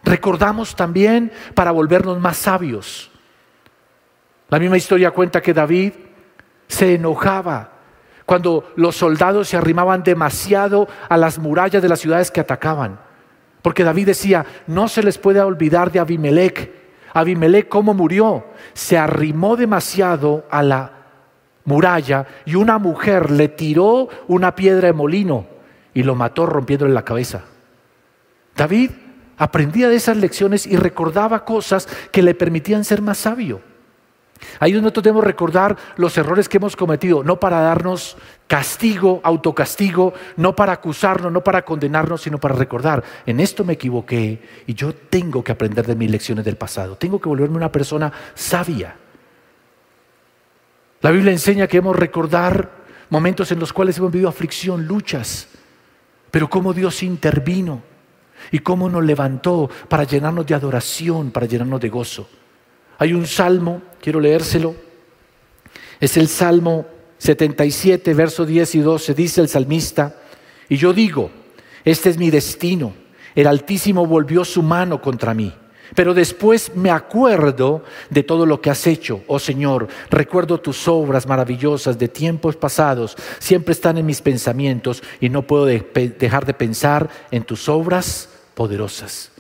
Recordamos 0.05 0.77
también 0.77 1.33
para 1.55 1.73
volvernos 1.73 2.21
más 2.21 2.37
sabios. 2.37 3.11
La 4.51 4.61
misma 4.61 4.77
historia 4.77 5.11
cuenta 5.11 5.43
que 5.43 5.53
David 5.53 5.95
se 6.69 6.95
enojaba 6.95 7.73
cuando 8.27 8.73
los 8.77 8.97
soldados 8.97 9.49
se 9.49 9.57
arrimaban 9.57 10.03
demasiado 10.03 10.89
a 11.09 11.17
las 11.17 11.39
murallas 11.39 11.83
de 11.83 11.89
las 11.89 12.01
ciudades 12.01 12.31
que 12.31 12.41
atacaban. 12.41 12.99
Porque 13.63 13.85
David 13.85 14.07
decía, 14.07 14.45
no 14.67 14.89
se 14.89 15.03
les 15.03 15.19
puede 15.19 15.41
olvidar 15.41 15.91
de 15.91 16.01
Abimelech. 16.01 16.73
Abimelech, 17.13 17.69
¿cómo 17.69 17.95
murió? 17.95 18.45
Se 18.73 18.99
arrimó 18.99 19.57
demasiado 19.57 20.45
a 20.51 20.63
la 20.63 20.93
muralla 21.65 22.27
y 22.45 22.57
una 22.57 22.79
mujer 22.79 23.31
le 23.31 23.49
tiró 23.49 24.09
una 24.29 24.55
piedra 24.55 24.89
de 24.89 24.93
molino 24.93 25.47
y 25.95 26.03
lo 26.03 26.15
mató 26.15 26.47
rompiéndole 26.47 26.93
la 26.93 27.05
cabeza. 27.05 27.43
David 28.57 28.91
aprendía 29.37 29.89
de 29.89 29.97
esas 29.97 30.17
lecciones 30.17 30.67
y 30.67 30.77
recordaba 30.77 31.45
cosas 31.45 31.89
que 32.13 32.23
le 32.23 32.35
permitían 32.35 32.85
ser 32.85 33.03
más 33.03 33.19
sabio. 33.19 33.74
Ahí 34.61 34.73
nosotros 34.73 35.05
debemos 35.05 35.25
recordar 35.25 35.77
los 35.97 36.17
errores 36.19 36.49
que 36.49 36.59
hemos 36.59 36.77
cometido, 36.77 37.23
no 37.23 37.39
para 37.39 37.61
darnos 37.61 38.17
castigo, 38.47 39.21
autocastigo, 39.23 40.13
no 40.37 40.55
para 40.55 40.73
acusarnos, 40.73 41.33
no 41.33 41.43
para 41.43 41.65
condenarnos, 41.65 42.23
sino 42.23 42.39
para 42.39 42.55
recordar, 42.55 43.03
en 43.27 43.41
esto 43.41 43.65
me 43.65 43.75
equivoqué 43.75 44.43
y 44.67 44.75
yo 44.75 44.95
tengo 44.95 45.43
que 45.43 45.53
aprender 45.53 45.87
de 45.87 45.97
mis 45.97 46.11
lecciones 46.11 46.45
del 46.45 46.57
pasado, 46.57 46.97
tengo 46.97 47.21
que 47.21 47.29
volverme 47.29 47.57
una 47.57 47.73
persona 47.73 48.13
sabia. 48.35 48.97
La 51.01 51.11
Biblia 51.11 51.33
enseña 51.33 51.67
que 51.67 51.79
debemos 51.79 51.97
recordar 51.97 52.71
momentos 53.11 53.51
en 53.53 53.59
los 53.59 53.73
cuales 53.73 53.99
hemos 53.99 54.11
vivido 54.11 54.29
aflicción, 54.29 54.87
luchas, 54.87 55.49
pero 56.31 56.49
cómo 56.49 56.73
Dios 56.73 57.03
intervino 57.03 57.83
y 58.51 58.59
cómo 58.59 58.89
nos 58.89 59.05
levantó 59.05 59.71
para 59.89 60.05
llenarnos 60.05 60.47
de 60.47 60.55
adoración, 60.55 61.31
para 61.31 61.47
llenarnos 61.47 61.81
de 61.81 61.89
gozo. 61.89 62.29
Hay 62.99 63.13
un 63.13 63.27
salmo, 63.27 63.83
quiero 64.01 64.21
leérselo. 64.21 64.75
Es 66.01 66.17
el 66.17 66.29
Salmo 66.29 66.87
77, 67.19 68.15
verso 68.15 68.45
10 68.45 68.75
y 68.75 68.79
12. 68.81 69.15
Dice 69.15 69.41
el 69.41 69.49
salmista, 69.49 70.17
y 70.69 70.77
yo 70.77 70.93
digo, 70.93 71.31
este 71.85 72.11
es 72.11 72.19
mi 72.19 72.31
destino. 72.31 72.95
El 73.35 73.47
Altísimo 73.47 74.07
volvió 74.07 74.45
su 74.45 74.63
mano 74.63 75.01
contra 75.01 75.35
mí. 75.35 75.53
Pero 75.95 76.15
después 76.15 76.75
me 76.75 76.91
acuerdo 76.91 77.85
de 78.11 78.23
todo 78.23 78.47
lo 78.47 78.61
que 78.61 78.71
has 78.71 78.87
hecho, 78.87 79.23
oh 79.27 79.39
Señor. 79.39 79.87
Recuerdo 80.11 80.59
tus 80.59 80.89
obras 80.89 81.27
maravillosas 81.27 81.99
de 81.99 82.09
tiempos 82.09 82.57
pasados. 82.57 83.17
Siempre 83.39 83.73
están 83.73 83.99
en 83.99 84.07
mis 84.07 84.21
pensamientos 84.21 85.03
y 85.21 85.29
no 85.29 85.43
puedo 85.43 85.67
dejar 85.67 86.47
de 86.47 86.55
pensar 86.55 87.09
en 87.31 87.45
tus 87.45 87.69
obras 87.69 88.29
poderosas 88.55 89.34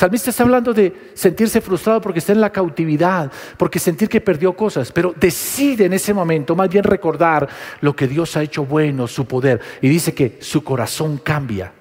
salmista 0.00 0.30
está 0.30 0.44
hablando 0.44 0.72
de 0.72 1.12
sentirse 1.12 1.60
frustrado 1.60 2.00
porque 2.00 2.20
está 2.20 2.32
en 2.32 2.40
la 2.40 2.50
cautividad, 2.50 3.30
porque 3.58 3.78
sentir 3.78 4.08
que 4.08 4.22
perdió 4.22 4.54
cosas, 4.54 4.90
pero 4.92 5.14
decide 5.14 5.84
en 5.84 5.92
ese 5.92 6.14
momento 6.14 6.56
más 6.56 6.70
bien 6.70 6.84
recordar 6.84 7.46
lo 7.82 7.94
que 7.94 8.08
Dios 8.08 8.34
ha 8.36 8.42
hecho 8.42 8.64
bueno, 8.64 9.06
su 9.06 9.26
poder, 9.26 9.60
y 9.82 9.90
dice 9.90 10.14
que 10.14 10.38
su 10.40 10.64
corazón 10.64 11.18
cambia. 11.18 11.72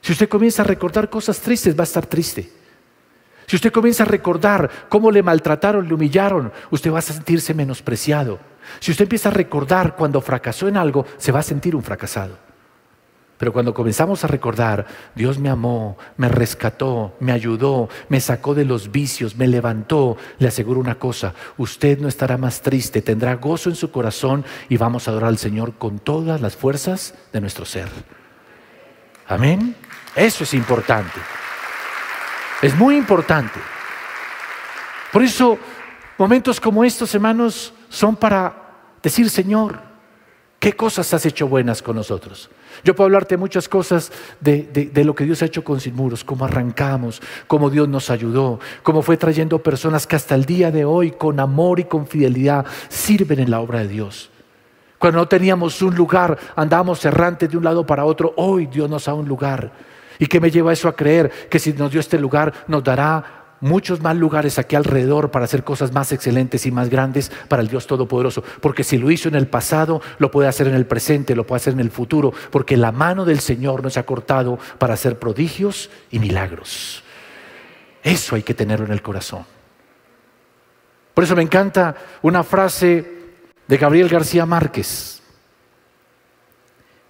Si 0.00 0.12
usted 0.12 0.26
comienza 0.26 0.62
a 0.62 0.64
recordar 0.64 1.10
cosas 1.10 1.38
tristes, 1.38 1.76
va 1.76 1.82
a 1.82 1.84
estar 1.84 2.06
triste. 2.06 2.50
Si 3.46 3.56
usted 3.56 3.70
comienza 3.70 4.04
a 4.04 4.06
recordar 4.06 4.70
cómo 4.88 5.10
le 5.10 5.22
maltrataron, 5.22 5.86
le 5.86 5.92
humillaron, 5.92 6.50
usted 6.70 6.90
va 6.90 7.00
a 7.00 7.02
sentirse 7.02 7.52
menospreciado. 7.52 8.38
Si 8.80 8.90
usted 8.90 9.04
empieza 9.04 9.28
a 9.28 9.32
recordar 9.32 9.96
cuando 9.96 10.22
fracasó 10.22 10.66
en 10.66 10.78
algo, 10.78 11.04
se 11.18 11.30
va 11.30 11.40
a 11.40 11.42
sentir 11.42 11.76
un 11.76 11.82
fracasado. 11.82 12.43
Pero 13.38 13.52
cuando 13.52 13.74
comenzamos 13.74 14.22
a 14.22 14.28
recordar, 14.28 14.86
Dios 15.14 15.38
me 15.38 15.48
amó, 15.48 15.98
me 16.16 16.28
rescató, 16.28 17.16
me 17.18 17.32
ayudó, 17.32 17.88
me 18.08 18.20
sacó 18.20 18.54
de 18.54 18.64
los 18.64 18.92
vicios, 18.92 19.36
me 19.36 19.48
levantó, 19.48 20.16
le 20.38 20.48
aseguro 20.48 20.78
una 20.78 20.98
cosa, 20.98 21.34
usted 21.56 21.98
no 21.98 22.06
estará 22.06 22.38
más 22.38 22.60
triste, 22.60 23.02
tendrá 23.02 23.34
gozo 23.34 23.70
en 23.70 23.76
su 23.76 23.90
corazón 23.90 24.44
y 24.68 24.76
vamos 24.76 25.08
a 25.08 25.10
adorar 25.10 25.30
al 25.30 25.38
Señor 25.38 25.74
con 25.74 25.98
todas 25.98 26.40
las 26.40 26.54
fuerzas 26.54 27.14
de 27.32 27.40
nuestro 27.40 27.64
ser. 27.64 27.88
Amén. 29.26 29.74
Eso 30.14 30.44
es 30.44 30.54
importante. 30.54 31.18
Es 32.62 32.76
muy 32.76 32.96
importante. 32.96 33.58
Por 35.12 35.22
eso, 35.22 35.58
momentos 36.18 36.60
como 36.60 36.84
estos, 36.84 37.14
hermanos, 37.14 37.72
son 37.88 38.16
para 38.16 38.54
decir, 39.02 39.28
Señor, 39.28 39.93
¿qué 40.64 40.72
cosas 40.72 41.12
has 41.12 41.26
hecho 41.26 41.46
buenas 41.46 41.82
con 41.82 41.94
nosotros? 41.94 42.48
Yo 42.84 42.96
puedo 42.96 43.04
hablarte 43.04 43.36
muchas 43.36 43.68
cosas 43.68 44.10
de, 44.40 44.90
lo 45.04 45.14
que 45.14 45.24
Dios 45.24 45.42
ha 45.42 45.44
hecho 45.44 45.62
con 45.62 45.78
Sin 45.78 45.94
Muros, 45.94 46.24
cómo 46.24 46.46
arrancamos, 46.46 47.20
cómo 47.46 47.68
Dios 47.68 47.86
nos 47.86 48.08
ayudó, 48.08 48.60
cómo 48.82 49.02
fue 49.02 49.18
trayendo 49.18 49.62
personas 49.62 50.06
que 50.06 50.16
hasta 50.16 50.34
el 50.34 50.46
día 50.46 50.70
de 50.70 50.86
hoy, 50.86 51.10
con 51.10 51.38
amor 51.38 51.80
y 51.80 51.84
con 51.84 52.06
fidelidad, 52.06 52.64
sirven 52.88 53.40
en 53.40 53.50
la 53.50 53.60
obra 53.60 53.80
de 53.80 53.88
Dios. 53.88 54.30
Cuando 54.98 55.20
no 55.20 55.28
teníamos 55.28 55.82
un 55.82 55.94
lugar, 55.94 56.38
andábamos 56.56 57.04
errantes 57.04 57.50
de 57.50 57.58
un 57.58 57.64
lado 57.64 57.84
para 57.84 58.06
otro, 58.06 58.32
hoy 58.38 58.64
Dios 58.64 58.88
nos 58.88 59.04
da 59.04 59.12
un 59.12 59.28
lugar. 59.28 59.70
¿Y 60.18 60.26
qué 60.28 60.40
me 60.40 60.50
lleva 60.50 60.72
eso 60.72 60.88
a 60.88 60.96
creer? 60.96 61.30
Que 61.50 61.58
si 61.58 61.74
nos 61.74 61.90
dio 61.90 62.00
este 62.00 62.18
lugar, 62.18 62.54
nos 62.68 62.82
dará 62.82 63.43
muchos 63.64 64.02
más 64.02 64.14
lugares 64.14 64.58
aquí 64.58 64.76
alrededor 64.76 65.30
para 65.30 65.46
hacer 65.46 65.64
cosas 65.64 65.90
más 65.90 66.12
excelentes 66.12 66.66
y 66.66 66.70
más 66.70 66.90
grandes 66.90 67.32
para 67.48 67.62
el 67.62 67.68
Dios 67.68 67.86
Todopoderoso. 67.86 68.44
Porque 68.60 68.84
si 68.84 68.98
lo 68.98 69.10
hizo 69.10 69.28
en 69.30 69.34
el 69.34 69.46
pasado, 69.46 70.02
lo 70.18 70.30
puede 70.30 70.48
hacer 70.48 70.68
en 70.68 70.74
el 70.74 70.84
presente, 70.84 71.34
lo 71.34 71.46
puede 71.46 71.60
hacer 71.60 71.72
en 71.72 71.80
el 71.80 71.90
futuro. 71.90 72.30
Porque 72.50 72.76
la 72.76 72.92
mano 72.92 73.24
del 73.24 73.40
Señor 73.40 73.82
nos 73.82 73.96
ha 73.96 74.04
cortado 74.04 74.58
para 74.76 74.92
hacer 74.92 75.18
prodigios 75.18 75.88
y 76.10 76.18
milagros. 76.18 77.02
Eso 78.02 78.36
hay 78.36 78.42
que 78.42 78.52
tenerlo 78.52 78.84
en 78.84 78.92
el 78.92 79.00
corazón. 79.00 79.46
Por 81.14 81.24
eso 81.24 81.34
me 81.34 81.42
encanta 81.42 81.96
una 82.20 82.44
frase 82.44 83.12
de 83.66 83.76
Gabriel 83.78 84.10
García 84.10 84.44
Márquez 84.44 85.22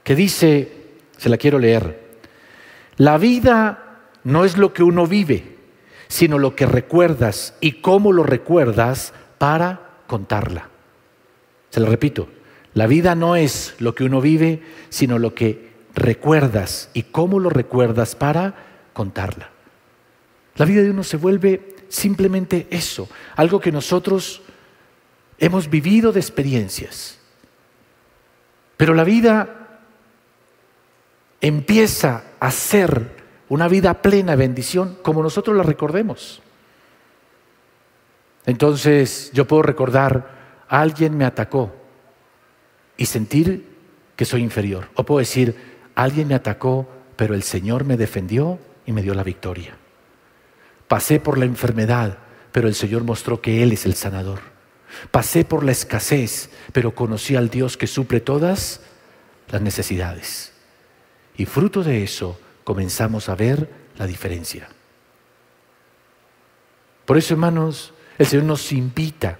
que 0.04 0.14
dice, 0.14 0.70
se 1.16 1.28
la 1.28 1.36
quiero 1.36 1.58
leer, 1.58 2.20
la 2.98 3.18
vida 3.18 4.02
no 4.22 4.44
es 4.44 4.56
lo 4.56 4.72
que 4.72 4.84
uno 4.84 5.06
vive 5.08 5.53
sino 6.14 6.38
lo 6.38 6.54
que 6.54 6.64
recuerdas 6.64 7.54
y 7.60 7.80
cómo 7.80 8.12
lo 8.12 8.22
recuerdas 8.22 9.12
para 9.36 9.98
contarla. 10.06 10.68
Se 11.70 11.80
lo 11.80 11.86
repito, 11.86 12.28
la 12.72 12.86
vida 12.86 13.16
no 13.16 13.34
es 13.34 13.74
lo 13.80 13.96
que 13.96 14.04
uno 14.04 14.20
vive, 14.20 14.62
sino 14.90 15.18
lo 15.18 15.34
que 15.34 15.70
recuerdas 15.92 16.88
y 16.94 17.02
cómo 17.02 17.40
lo 17.40 17.50
recuerdas 17.50 18.14
para 18.14 18.54
contarla. 18.92 19.50
La 20.54 20.64
vida 20.66 20.82
de 20.82 20.90
uno 20.90 21.02
se 21.02 21.16
vuelve 21.16 21.74
simplemente 21.88 22.68
eso, 22.70 23.08
algo 23.34 23.58
que 23.58 23.72
nosotros 23.72 24.40
hemos 25.40 25.68
vivido 25.68 26.12
de 26.12 26.20
experiencias. 26.20 27.18
Pero 28.76 28.94
la 28.94 29.02
vida 29.02 29.80
empieza 31.40 32.22
a 32.38 32.52
ser 32.52 33.23
una 33.48 33.68
vida 33.68 34.02
plena 34.02 34.32
de 34.32 34.38
bendición 34.38 34.98
como 35.02 35.22
nosotros 35.22 35.56
la 35.56 35.62
recordemos. 35.62 36.42
Entonces 38.46 39.30
yo 39.32 39.46
puedo 39.46 39.62
recordar, 39.62 40.64
alguien 40.68 41.16
me 41.16 41.24
atacó 41.24 41.72
y 42.96 43.06
sentir 43.06 43.74
que 44.16 44.24
soy 44.24 44.42
inferior. 44.42 44.88
O 44.94 45.04
puedo 45.04 45.18
decir, 45.18 45.54
alguien 45.94 46.28
me 46.28 46.34
atacó, 46.34 46.88
pero 47.16 47.34
el 47.34 47.42
Señor 47.42 47.84
me 47.84 47.96
defendió 47.96 48.58
y 48.86 48.92
me 48.92 49.02
dio 49.02 49.14
la 49.14 49.24
victoria. 49.24 49.76
Pasé 50.88 51.20
por 51.20 51.38
la 51.38 51.44
enfermedad, 51.44 52.18
pero 52.52 52.68
el 52.68 52.74
Señor 52.74 53.04
mostró 53.04 53.40
que 53.40 53.62
Él 53.62 53.72
es 53.72 53.86
el 53.86 53.94
sanador. 53.94 54.40
Pasé 55.10 55.44
por 55.44 55.64
la 55.64 55.72
escasez, 55.72 56.50
pero 56.72 56.94
conocí 56.94 57.34
al 57.34 57.50
Dios 57.50 57.76
que 57.76 57.86
suple 57.86 58.20
todas 58.20 58.80
las 59.48 59.60
necesidades. 59.60 60.52
Y 61.36 61.46
fruto 61.46 61.82
de 61.82 62.04
eso 62.04 62.38
comenzamos 62.64 63.28
a 63.28 63.34
ver 63.34 63.68
la 63.96 64.06
diferencia. 64.06 64.68
Por 67.04 67.18
eso, 67.18 67.34
hermanos, 67.34 67.92
el 68.18 68.26
Señor 68.26 68.46
nos 68.46 68.72
invita 68.72 69.38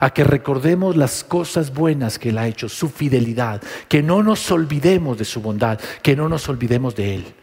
a 0.00 0.10
que 0.10 0.22
recordemos 0.22 0.96
las 0.96 1.24
cosas 1.24 1.72
buenas 1.72 2.18
que 2.18 2.28
Él 2.28 2.38
ha 2.38 2.46
hecho, 2.46 2.68
su 2.68 2.88
fidelidad, 2.88 3.62
que 3.88 4.02
no 4.02 4.22
nos 4.22 4.50
olvidemos 4.50 5.18
de 5.18 5.24
su 5.24 5.40
bondad, 5.40 5.80
que 6.02 6.14
no 6.14 6.28
nos 6.28 6.48
olvidemos 6.48 6.94
de 6.94 7.16
Él. 7.16 7.34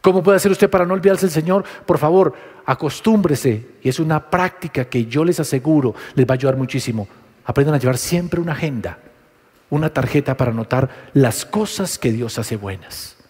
¿Cómo 0.00 0.22
puede 0.22 0.36
hacer 0.36 0.50
usted 0.50 0.68
para 0.68 0.84
no 0.84 0.94
olvidarse 0.94 1.26
del 1.26 1.32
Señor? 1.32 1.64
Por 1.86 1.98
favor, 1.98 2.34
acostúmbrese, 2.66 3.76
y 3.82 3.88
es 3.88 4.00
una 4.00 4.30
práctica 4.30 4.86
que 4.86 5.06
yo 5.06 5.24
les 5.24 5.38
aseguro 5.38 5.94
les 6.14 6.26
va 6.26 6.32
a 6.32 6.34
ayudar 6.34 6.56
muchísimo. 6.56 7.06
Aprendan 7.44 7.76
a 7.76 7.78
llevar 7.78 7.98
siempre 7.98 8.40
una 8.40 8.52
agenda, 8.52 8.98
una 9.70 9.90
tarjeta 9.90 10.36
para 10.36 10.50
anotar 10.50 11.10
las 11.12 11.44
cosas 11.44 11.98
que 11.98 12.10
Dios 12.10 12.36
hace 12.38 12.56
buenas. 12.56 13.21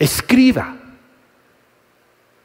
Escriba. 0.00 0.76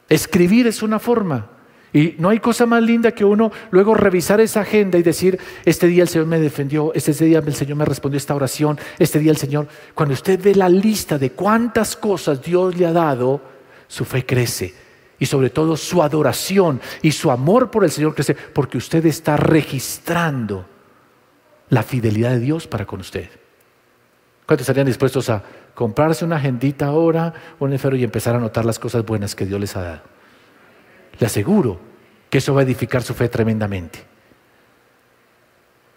Escribir 0.08 0.68
es 0.68 0.84
una 0.84 1.00
forma 1.00 1.50
y 1.96 2.14
no 2.20 2.28
hay 2.28 2.42
cosa 2.42 2.66
más 2.66 2.84
linda 2.84 3.14
que 3.14 3.24
uno 3.24 3.54
luego 3.72 3.94
revisar 3.94 4.42
esa 4.42 4.60
agenda 4.62 4.98
y 4.98 5.04
decir, 5.04 5.40
este 5.64 5.88
día 5.88 6.04
el 6.04 6.10
Señor 6.10 6.28
me 6.28 6.42
defendió, 6.42 6.94
este 6.94 7.14
día 7.24 7.40
el 7.40 7.56
Señor 7.56 7.78
me 7.78 7.86
respondió 7.86 8.18
esta 8.18 8.36
oración, 8.36 8.78
este 9.00 9.18
día 9.18 9.32
el 9.32 9.38
Señor, 9.38 9.70
cuando 9.94 10.14
usted 10.14 10.38
ve 10.44 10.54
la 10.54 10.68
lista 10.68 11.18
de 11.18 11.32
cuántas 11.32 11.96
cosas 11.96 12.42
Dios 12.42 12.76
le 12.76 12.86
ha 12.86 12.92
dado, 12.92 13.40
su 13.88 14.04
fe 14.04 14.26
crece. 14.26 14.74
Y 15.18 15.26
sobre 15.26 15.50
todo 15.50 15.78
su 15.78 16.04
adoración 16.04 16.82
y 17.02 17.14
su 17.14 17.32
amor 17.32 17.72
por 17.72 17.86
el 17.86 17.92
Señor 17.92 18.14
crece 18.14 18.36
porque 18.36 18.78
usted 18.78 19.06
está 19.06 19.38
registrando 19.38 20.66
la 21.70 21.82
fidelidad 21.82 22.32
de 22.32 22.40
Dios 22.40 22.68
para 22.68 22.86
con 22.86 23.00
usted. 23.00 23.30
¿Cuántos 24.46 24.64
estarían 24.66 24.88
dispuestos 24.88 25.30
a 25.30 25.42
comprarse 25.76 26.26
una 26.26 26.38
agendita 26.38 26.88
ahora, 26.88 27.34
un 27.60 27.72
enfermo 27.72 27.98
y 27.98 28.04
empezar 28.04 28.34
a 28.34 28.40
anotar 28.40 28.66
las 28.66 28.80
cosas 28.80 29.06
buenas 29.06 29.36
que 29.36 29.46
Dios 29.46 29.60
les 29.60 29.76
ha 29.76 29.82
dado? 29.82 30.02
Le 31.20 31.28
aseguro 31.28 31.80
que 32.30 32.40
eso 32.40 32.54
va 32.54 32.62
a 32.62 32.64
edificar 32.64 33.04
su 33.04 33.14
fe 33.14 33.30
tremendamente. 33.30 34.04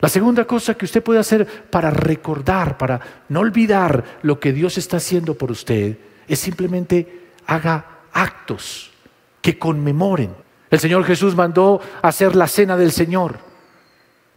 La 0.00 0.08
segunda 0.08 0.44
cosa 0.44 0.74
que 0.74 0.84
usted 0.84 1.02
puede 1.02 1.18
hacer 1.18 1.46
para 1.70 1.90
recordar, 1.90 2.76
para 2.76 3.00
no 3.28 3.40
olvidar 3.40 4.04
lo 4.22 4.38
que 4.38 4.52
Dios 4.52 4.78
está 4.78 4.98
haciendo 4.98 5.34
por 5.34 5.50
usted, 5.50 5.96
es 6.28 6.38
simplemente 6.38 7.30
haga 7.46 8.02
actos 8.12 8.92
que 9.40 9.58
conmemoren. 9.58 10.34
El 10.70 10.78
Señor 10.78 11.04
Jesús 11.04 11.34
mandó 11.34 11.80
hacer 12.02 12.36
la 12.36 12.46
cena 12.46 12.76
del 12.76 12.92
Señor 12.92 13.47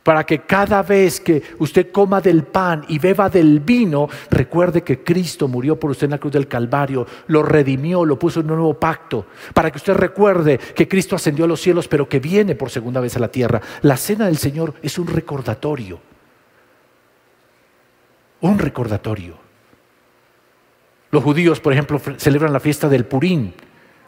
para 0.03 0.25
que 0.25 0.39
cada 0.39 0.81
vez 0.81 1.19
que 1.19 1.41
usted 1.59 1.91
coma 1.91 2.21
del 2.21 2.43
pan 2.43 2.83
y 2.87 2.97
beba 2.97 3.29
del 3.29 3.59
vino, 3.59 4.09
recuerde 4.31 4.83
que 4.83 5.03
Cristo 5.03 5.47
murió 5.47 5.79
por 5.79 5.91
usted 5.91 6.05
en 6.05 6.11
la 6.11 6.17
cruz 6.17 6.33
del 6.33 6.47
Calvario, 6.47 7.05
lo 7.27 7.43
redimió, 7.43 8.03
lo 8.03 8.17
puso 8.17 8.39
en 8.39 8.49
un 8.49 8.57
nuevo 8.57 8.73
pacto, 8.73 9.27
para 9.53 9.69
que 9.69 9.77
usted 9.77 9.93
recuerde 9.93 10.57
que 10.57 10.87
Cristo 10.87 11.15
ascendió 11.15 11.45
a 11.45 11.47
los 11.47 11.61
cielos, 11.61 11.87
pero 11.87 12.09
que 12.09 12.19
viene 12.19 12.55
por 12.55 12.71
segunda 12.71 12.99
vez 12.99 13.15
a 13.15 13.19
la 13.19 13.27
tierra. 13.27 13.61
La 13.83 13.95
cena 13.95 14.25
del 14.25 14.37
Señor 14.37 14.73
es 14.81 14.97
un 14.97 15.07
recordatorio, 15.07 15.99
un 18.41 18.57
recordatorio. 18.57 19.35
Los 21.11 21.23
judíos, 21.23 21.59
por 21.59 21.73
ejemplo, 21.73 22.01
celebran 22.17 22.53
la 22.53 22.59
fiesta 22.59 22.89
del 22.89 23.05
Purín, 23.05 23.53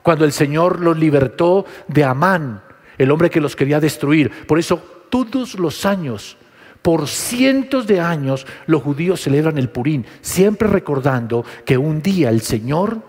cuando 0.01 0.25
el 0.25 0.31
Señor 0.31 0.79
los 0.79 0.97
libertó 0.97 1.65
de 1.87 2.03
Amán, 2.03 2.63
el 2.97 3.11
hombre 3.11 3.29
que 3.29 3.41
los 3.41 3.55
quería 3.55 3.79
destruir. 3.79 4.45
Por 4.45 4.59
eso 4.59 4.92
todos 5.13 5.59
los 5.59 5.85
años, 5.85 6.37
por 6.81 7.07
cientos 7.07 7.85
de 7.85 7.99
años, 7.99 8.47
los 8.65 8.81
judíos 8.81 9.21
celebran 9.21 9.59
el 9.59 9.69
Purín, 9.69 10.07
siempre 10.21 10.67
recordando 10.67 11.45
que 11.63 11.77
un 11.77 12.01
día 12.01 12.29
el 12.29 12.41
Señor 12.41 12.99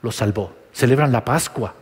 los 0.00 0.14
salvó. 0.14 0.54
Celebran 0.72 1.10
la 1.10 1.24
Pascua. 1.24 1.74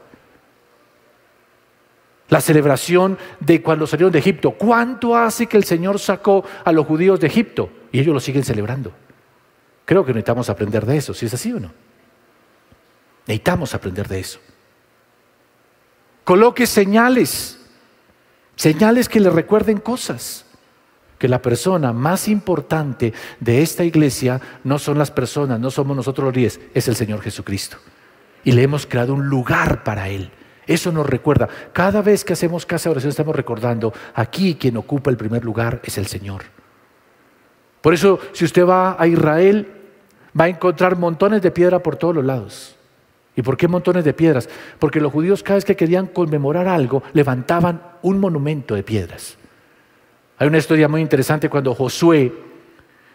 La 2.30 2.40
celebración 2.40 3.18
de 3.40 3.60
cuando 3.60 3.86
salieron 3.86 4.10
de 4.10 4.20
Egipto. 4.20 4.52
¿Cuánto 4.52 5.14
hace 5.14 5.46
que 5.46 5.58
el 5.58 5.64
Señor 5.64 5.98
sacó 5.98 6.42
a 6.64 6.72
los 6.72 6.86
judíos 6.86 7.20
de 7.20 7.26
Egipto? 7.26 7.68
Y 7.92 8.00
ellos 8.00 8.14
lo 8.14 8.20
siguen 8.20 8.44
celebrando. 8.44 8.92
Creo 9.84 10.02
que 10.02 10.12
necesitamos 10.12 10.48
aprender 10.48 10.86
de 10.86 10.96
eso, 10.96 11.12
si 11.12 11.26
es 11.26 11.34
así 11.34 11.52
o 11.52 11.60
no. 11.60 11.70
Necesitamos 13.26 13.74
aprender 13.74 14.08
de 14.08 14.20
eso. 14.20 14.40
Coloque 16.24 16.66
señales 16.66 17.57
Señales 18.58 19.08
que 19.08 19.20
le 19.20 19.30
recuerden 19.30 19.78
cosas. 19.78 20.44
Que 21.16 21.28
la 21.28 21.40
persona 21.40 21.92
más 21.92 22.26
importante 22.26 23.12
de 23.38 23.62
esta 23.62 23.84
iglesia 23.84 24.40
no 24.64 24.78
son 24.80 24.98
las 24.98 25.12
personas, 25.12 25.58
no 25.60 25.70
somos 25.70 25.96
nosotros 25.96 26.26
los 26.26 26.34
diez, 26.34 26.60
es 26.74 26.88
el 26.88 26.96
Señor 26.96 27.20
Jesucristo. 27.22 27.76
Y 28.42 28.52
le 28.52 28.62
hemos 28.62 28.84
creado 28.86 29.14
un 29.14 29.28
lugar 29.28 29.84
para 29.84 30.08
Él. 30.08 30.30
Eso 30.66 30.90
nos 30.90 31.06
recuerda. 31.06 31.48
Cada 31.72 32.02
vez 32.02 32.24
que 32.24 32.32
hacemos 32.32 32.66
casa 32.66 32.88
de 32.88 32.92
oración 32.92 33.10
estamos 33.10 33.34
recordando, 33.34 33.92
aquí 34.14 34.56
quien 34.56 34.76
ocupa 34.76 35.10
el 35.10 35.16
primer 35.16 35.44
lugar 35.44 35.80
es 35.84 35.96
el 35.96 36.06
Señor. 36.06 36.42
Por 37.80 37.94
eso, 37.94 38.18
si 38.32 38.44
usted 38.44 38.66
va 38.66 38.96
a 38.98 39.06
Israel, 39.06 39.68
va 40.38 40.46
a 40.46 40.48
encontrar 40.48 40.98
montones 40.98 41.42
de 41.42 41.52
piedra 41.52 41.78
por 41.80 41.94
todos 41.94 42.14
los 42.14 42.24
lados. 42.24 42.77
¿Y 43.38 43.42
por 43.42 43.56
qué 43.56 43.68
montones 43.68 44.04
de 44.04 44.14
piedras? 44.14 44.48
Porque 44.80 45.00
los 45.00 45.12
judíos 45.12 45.44
cada 45.44 45.54
vez 45.54 45.64
que 45.64 45.76
querían 45.76 46.08
conmemorar 46.08 46.66
algo, 46.66 47.04
levantaban 47.12 47.80
un 48.02 48.18
monumento 48.18 48.74
de 48.74 48.82
piedras. 48.82 49.38
Hay 50.38 50.48
una 50.48 50.58
historia 50.58 50.88
muy 50.88 51.02
interesante 51.02 51.48
cuando 51.48 51.72
Josué 51.72 52.32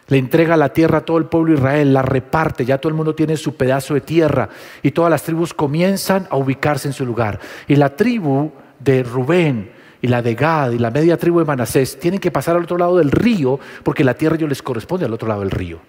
le 0.06 0.16
entrega 0.16 0.56
la 0.56 0.70
tierra 0.70 0.98
a 0.98 1.04
todo 1.04 1.18
el 1.18 1.26
pueblo 1.26 1.52
de 1.52 1.58
Israel, 1.58 1.92
la 1.92 2.00
reparte, 2.00 2.64
ya 2.64 2.78
todo 2.78 2.88
el 2.88 2.94
mundo 2.94 3.14
tiene 3.14 3.36
su 3.36 3.54
pedazo 3.54 3.92
de 3.92 4.00
tierra 4.00 4.48
y 4.82 4.92
todas 4.92 5.10
las 5.10 5.22
tribus 5.24 5.52
comienzan 5.52 6.26
a 6.30 6.38
ubicarse 6.38 6.88
en 6.88 6.94
su 6.94 7.04
lugar. 7.04 7.38
Y 7.68 7.76
la 7.76 7.94
tribu 7.94 8.50
de 8.78 9.02
Rubén 9.02 9.72
y 10.00 10.06
la 10.06 10.22
de 10.22 10.34
Gad 10.34 10.70
y 10.70 10.78
la 10.78 10.90
media 10.90 11.18
tribu 11.18 11.40
de 11.40 11.44
Manasés 11.44 11.98
tienen 11.98 12.18
que 12.18 12.30
pasar 12.30 12.56
al 12.56 12.62
otro 12.62 12.78
lado 12.78 12.96
del 12.96 13.10
río 13.10 13.60
porque 13.82 14.04
la 14.04 14.14
tierra 14.14 14.38
yo 14.38 14.48
les 14.48 14.62
corresponde 14.62 15.04
al 15.04 15.12
otro 15.12 15.28
lado 15.28 15.40
del 15.40 15.50
río. 15.50 15.80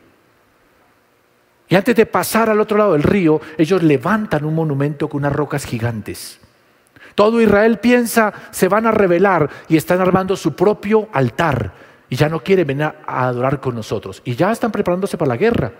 Y 1.67 1.75
antes 1.75 1.95
de 1.95 2.05
pasar 2.05 2.49
al 2.49 2.59
otro 2.59 2.77
lado 2.77 2.93
del 2.93 3.03
río, 3.03 3.41
ellos 3.57 3.81
levantan 3.81 4.45
un 4.45 4.53
monumento 4.53 5.09
con 5.09 5.19
unas 5.19 5.33
rocas 5.33 5.65
gigantes. 5.65 6.39
Todo 7.15 7.41
Israel 7.41 7.79
piensa, 7.79 8.33
se 8.51 8.67
van 8.67 8.85
a 8.85 8.91
rebelar 8.91 9.49
y 9.67 9.77
están 9.77 10.01
armando 10.01 10.35
su 10.35 10.55
propio 10.55 11.07
altar 11.13 11.73
y 12.09 12.15
ya 12.15 12.29
no 12.29 12.43
quieren 12.43 12.67
venir 12.67 12.83
a 12.83 13.27
adorar 13.27 13.59
con 13.59 13.73
nosotros. 13.73 14.21
Y 14.25 14.35
ya 14.35 14.51
están 14.51 14.71
preparándose 14.71 15.17
para 15.17 15.29
la 15.29 15.37
guerra, 15.37 15.71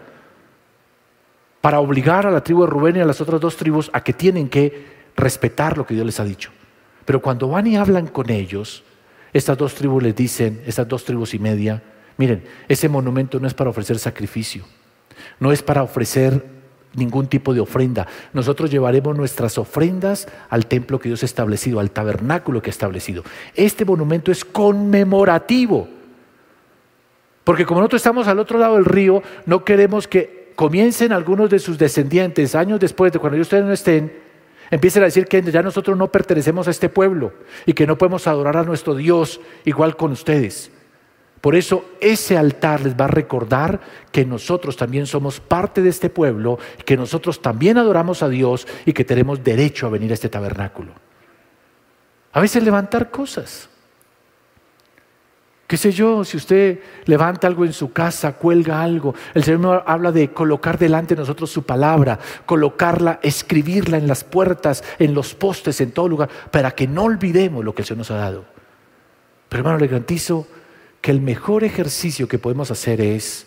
para 1.62 1.80
obligar 1.80 2.26
a 2.26 2.32
la 2.32 2.42
tribu 2.42 2.64
de 2.64 2.72
Rubén 2.72 2.96
y 2.96 3.02
a 3.02 3.06
las 3.06 3.22
otras 3.22 3.40
dos 3.40 3.58
tribus 3.58 3.92
a 3.94 4.02
que 4.02 4.14
tienen 4.14 4.50
que 4.50 4.96
respetar 5.16 5.78
lo 5.78 5.86
que 5.86 5.94
Dios 5.94 6.06
les 6.06 6.20
ha 6.20 6.26
dicho. 6.26 6.52
Pero 7.04 7.22
cuando 7.22 7.50
van 7.50 7.68
y 7.68 7.78
hablan 7.78 8.08
con 8.08 8.32
ellos, 8.32 8.84
estas 9.34 9.58
dos 9.58 9.76
tribus 9.76 10.02
les 10.02 10.16
dicen, 10.16 10.64
estas 10.66 10.88
dos 10.88 11.04
tribus 11.04 11.34
y 11.34 11.40
media, 11.40 11.84
miren, 12.18 12.44
ese 12.68 12.90
monumento 12.90 13.40
no 13.40 13.48
es 13.48 13.54
para 13.54 13.70
ofrecer 13.70 14.00
sacrificio 14.00 14.66
no 15.40 15.52
es 15.52 15.62
para 15.62 15.84
ofrecer 15.84 16.56
ningún 16.96 17.28
tipo 17.28 17.54
de 17.54 17.60
ofrenda. 17.60 18.08
Nosotros 18.34 18.72
llevaremos 18.72 19.16
nuestras 19.16 19.58
ofrendas 19.58 20.28
al 20.50 20.66
templo 20.66 21.00
que 21.00 21.10
Dios 21.10 21.24
ha 21.24 21.26
establecido, 21.26 21.80
al 21.80 21.92
tabernáculo 21.92 22.62
que 22.62 22.70
ha 22.70 22.72
establecido. 22.72 23.24
Este 23.54 23.86
monumento 23.86 24.32
es 24.32 24.46
conmemorativo. 24.46 25.88
Porque 27.44 27.66
como 27.66 27.82
nosotros 27.82 28.00
estamos 28.00 28.28
al 28.28 28.40
otro 28.40 28.58
lado 28.58 28.76
del 28.76 28.86
río, 28.86 29.22
no 29.46 29.64
queremos 29.64 30.08
que 30.08 30.52
comiencen 30.56 31.12
algunos 31.12 31.50
de 31.50 31.60
sus 31.60 31.78
descendientes, 31.78 32.56
años 32.56 32.80
después 32.80 33.12
de 33.12 33.20
cuando 33.20 33.40
ustedes 33.40 33.66
no 33.66 33.74
estén, 33.74 34.12
empiecen 34.72 35.04
a 35.04 35.06
decir 35.06 35.28
que 35.28 35.42
ya 35.44 35.62
nosotros 35.62 35.98
no 35.98 36.12
pertenecemos 36.12 36.68
a 36.68 36.72
este 36.72 36.90
pueblo 36.90 37.34
y 37.66 37.74
que 37.74 37.86
no 37.86 37.98
podemos 37.98 38.26
adorar 38.26 38.58
a 38.58 38.64
nuestro 38.64 38.96
Dios 38.96 39.40
igual 39.64 39.96
con 39.96 40.12
ustedes. 40.12 40.72
Por 41.46 41.56
eso 41.56 41.86
ese 42.02 42.40
altar 42.40 42.82
les 42.82 43.00
va 43.00 43.06
a 43.06 43.08
recordar 43.08 43.80
que 44.12 44.26
nosotros 44.26 44.76
también 44.76 45.06
somos 45.06 45.40
parte 45.40 45.84
de 45.84 45.90
este 45.90 46.10
pueblo, 46.10 46.58
que 46.86 46.98
nosotros 46.98 47.40
también 47.40 47.78
adoramos 47.78 48.24
a 48.24 48.30
Dios 48.30 48.68
y 48.84 48.94
que 48.94 49.06
tenemos 49.06 49.44
derecho 49.44 49.86
a 49.86 49.92
venir 49.92 50.10
a 50.10 50.16
este 50.16 50.28
tabernáculo. 50.28 50.94
A 52.34 52.42
veces 52.42 52.64
levantar 52.64 53.12
cosas. 53.12 53.70
¿Qué 55.68 55.78
sé 55.78 55.92
yo? 55.92 56.24
Si 56.26 56.36
usted 56.36 56.80
levanta 57.06 57.46
algo 57.46 57.64
en 57.64 57.74
su 57.74 57.94
casa, 57.94 58.34
cuelga 58.38 58.82
algo, 58.82 59.14
el 59.36 59.44
Señor 59.44 59.84
habla 59.86 60.12
de 60.12 60.32
colocar 60.32 60.80
delante 60.80 61.14
de 61.14 61.20
nosotros 61.20 61.52
su 61.52 61.62
palabra, 61.62 62.18
colocarla, 62.48 63.20
escribirla 63.22 64.00
en 64.00 64.08
las 64.08 64.24
puertas, 64.24 64.84
en 64.98 65.14
los 65.14 65.36
postes, 65.36 65.80
en 65.80 65.92
todo 65.92 66.10
lugar, 66.10 66.28
para 66.50 66.72
que 66.72 66.88
no 66.88 67.04
olvidemos 67.04 67.64
lo 67.64 67.76
que 67.76 67.84
el 67.84 67.86
Señor 67.86 68.00
nos 68.00 68.10
ha 68.10 68.16
dado. 68.16 68.46
Pero 69.48 69.60
hermano, 69.62 69.78
le 69.78 69.86
garantizo 69.86 70.48
que 71.06 71.12
el 71.12 71.22
mejor 71.22 71.64
ejercicio 71.64 72.28
que 72.28 72.40
podemos 72.40 72.72
hacer 72.72 73.00
es 73.00 73.46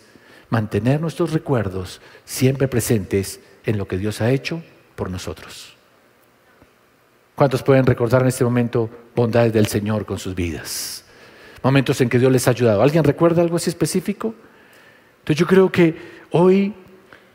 mantener 0.49 1.01
nuestros 1.01 1.33
recuerdos 1.33 2.01
siempre 2.25 2.69
presentes 2.69 3.41
en 3.65 3.79
lo 3.79 3.89
que 3.89 3.99
Dios 3.99 4.21
ha 4.21 4.31
hecho 4.31 4.63
por 4.95 5.11
nosotros. 5.11 5.75
¿Cuántos 7.35 7.65
pueden 7.65 7.85
recordar 7.85 8.23
en 8.23 8.29
este 8.29 8.45
momento 8.45 8.89
bondades 9.17 9.53
del 9.53 9.67
Señor 9.67 10.07
con 10.07 10.21
sus 10.21 10.37
vidas? 10.37 11.05
Momentos 11.61 12.01
en 12.01 12.09
que 12.09 12.21
Dios 12.21 12.31
les 12.31 12.47
ha 12.47 12.53
ayudado. 12.53 12.81
¿Alguien 12.81 13.03
recuerda 13.03 13.43
algo 13.43 13.57
así 13.57 13.71
específico? 13.71 14.37
Entonces 15.19 15.41
yo 15.41 15.47
creo 15.49 15.73
que 15.73 15.97
hoy 16.31 16.73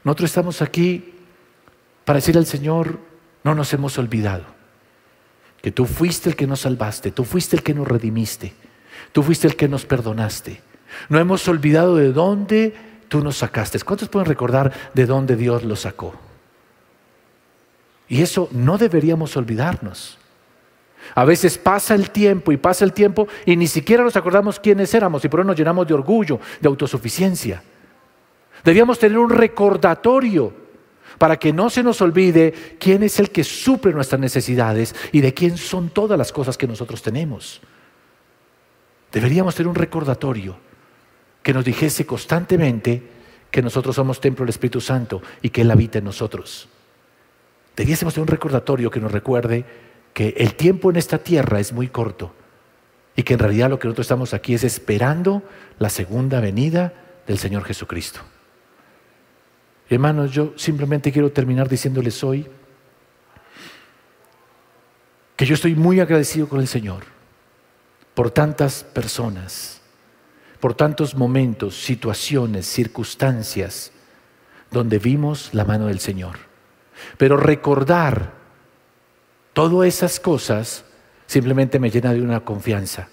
Nosotros 0.05 0.29
estamos 0.29 0.61
aquí 0.61 1.15
para 2.05 2.19
decirle 2.19 2.39
al 2.39 2.45
Señor, 2.45 2.97
no 3.43 3.55
nos 3.55 3.73
hemos 3.73 3.97
olvidado, 3.97 4.45
que 5.61 5.73
tú 5.73 5.85
fuiste 5.85 6.29
el 6.29 6.37
que 6.37 6.47
nos 6.47 6.61
salvaste, 6.61 7.11
tú 7.11 7.25
fuiste 7.25 7.57
el 7.57 7.61
que 7.61 7.73
nos 7.73 7.89
redimiste, 7.89 8.53
tú 9.11 9.23
fuiste 9.23 9.47
el 9.47 9.55
que 9.55 9.67
nos 9.67 9.85
perdonaste. 9.85 10.61
No 11.09 11.19
hemos 11.19 11.47
olvidado 11.47 11.95
de 11.95 12.11
dónde 12.13 12.75
tú 13.07 13.23
nos 13.23 13.37
sacaste. 13.37 13.79
¿Cuántos 13.79 14.09
pueden 14.09 14.27
recordar 14.27 14.71
de 14.93 15.05
dónde 15.05 15.35
Dios 15.35 15.63
los 15.63 15.81
sacó? 15.81 16.13
Y 18.07 18.21
eso 18.21 18.47
no 18.51 18.77
deberíamos 18.77 19.35
olvidarnos. 19.37 20.17
A 21.15 21.25
veces 21.25 21.57
pasa 21.57 21.95
el 21.95 22.11
tiempo 22.11 22.51
y 22.51 22.57
pasa 22.57 22.85
el 22.85 22.93
tiempo 22.93 23.27
y 23.45 23.55
ni 23.55 23.67
siquiera 23.67 24.03
nos 24.03 24.15
acordamos 24.15 24.59
quiénes 24.59 24.93
éramos 24.93 25.23
y 25.25 25.29
por 25.29 25.41
eso 25.41 25.47
nos 25.47 25.57
llenamos 25.57 25.87
de 25.87 25.93
orgullo, 25.93 26.39
de 26.61 26.67
autosuficiencia. 26.67 27.61
Debíamos 28.63 28.99
tener 28.99 29.17
un 29.17 29.29
recordatorio 29.29 30.53
para 31.17 31.37
que 31.37 31.53
no 31.53 31.69
se 31.69 31.83
nos 31.83 32.01
olvide 32.01 32.53
quién 32.79 33.03
es 33.03 33.19
el 33.19 33.29
que 33.29 33.43
suple 33.43 33.91
nuestras 33.91 34.19
necesidades 34.19 34.95
y 35.11 35.21
de 35.21 35.33
quién 35.33 35.57
son 35.57 35.89
todas 35.89 36.17
las 36.17 36.31
cosas 36.31 36.57
que 36.57 36.67
nosotros 36.67 37.01
tenemos. 37.01 37.61
Deberíamos 39.13 39.53
tener 39.53 39.67
un 39.67 39.75
recordatorio 39.75 40.57
que 41.43 41.53
nos 41.53 41.63
dijese 41.63 42.03
constantemente 42.05 43.03
que 43.51 43.61
nosotros 43.61 43.95
somos 43.95 44.19
templo 44.19 44.43
del 44.43 44.49
Espíritu 44.49 44.81
Santo 44.81 45.21
y 45.43 45.51
que 45.51 45.61
Él 45.61 45.69
habita 45.69 45.99
en 45.99 46.05
nosotros. 46.05 46.67
Debiésemos 47.75 48.15
tener 48.15 48.23
un 48.23 48.33
recordatorio 48.33 48.89
que 48.89 48.99
nos 48.99 49.11
recuerde 49.11 49.65
que 50.13 50.33
el 50.37 50.55
tiempo 50.55 50.89
en 50.89 50.95
esta 50.95 51.19
tierra 51.19 51.59
es 51.59 51.71
muy 51.71 51.89
corto 51.89 52.33
y 53.15 53.21
que 53.21 53.33
en 53.33 53.39
realidad 53.39 53.69
lo 53.69 53.77
que 53.77 53.87
nosotros 53.87 54.05
estamos 54.05 54.33
aquí 54.33 54.55
es 54.55 54.63
esperando 54.63 55.43
la 55.77 55.91
segunda 55.91 56.39
venida 56.39 56.93
del 57.27 57.37
Señor 57.37 57.63
Jesucristo. 57.65 58.21
Hermanos, 59.89 60.31
yo 60.31 60.53
simplemente 60.55 61.11
quiero 61.11 61.31
terminar 61.31 61.69
diciéndoles 61.69 62.23
hoy 62.23 62.47
que 65.35 65.45
yo 65.45 65.53
estoy 65.53 65.75
muy 65.75 65.99
agradecido 65.99 66.49
con 66.49 66.59
el 66.59 66.67
Señor 66.67 67.12
por 68.13 68.31
tantas 68.31 68.83
personas, 68.83 69.81
por 70.59 70.73
tantos 70.73 71.15
momentos, 71.15 71.75
situaciones, 71.75 72.65
circunstancias 72.65 73.91
donde 74.71 74.99
vimos 74.99 75.49
la 75.53 75.65
mano 75.65 75.87
del 75.87 75.99
Señor. 75.99 76.37
Pero 77.17 77.37
recordar 77.37 78.33
todas 79.53 79.87
esas 79.87 80.19
cosas 80.19 80.85
simplemente 81.27 81.79
me 81.79 81.89
llena 81.89 82.13
de 82.13 82.21
una 82.21 82.41
confianza 82.41 83.09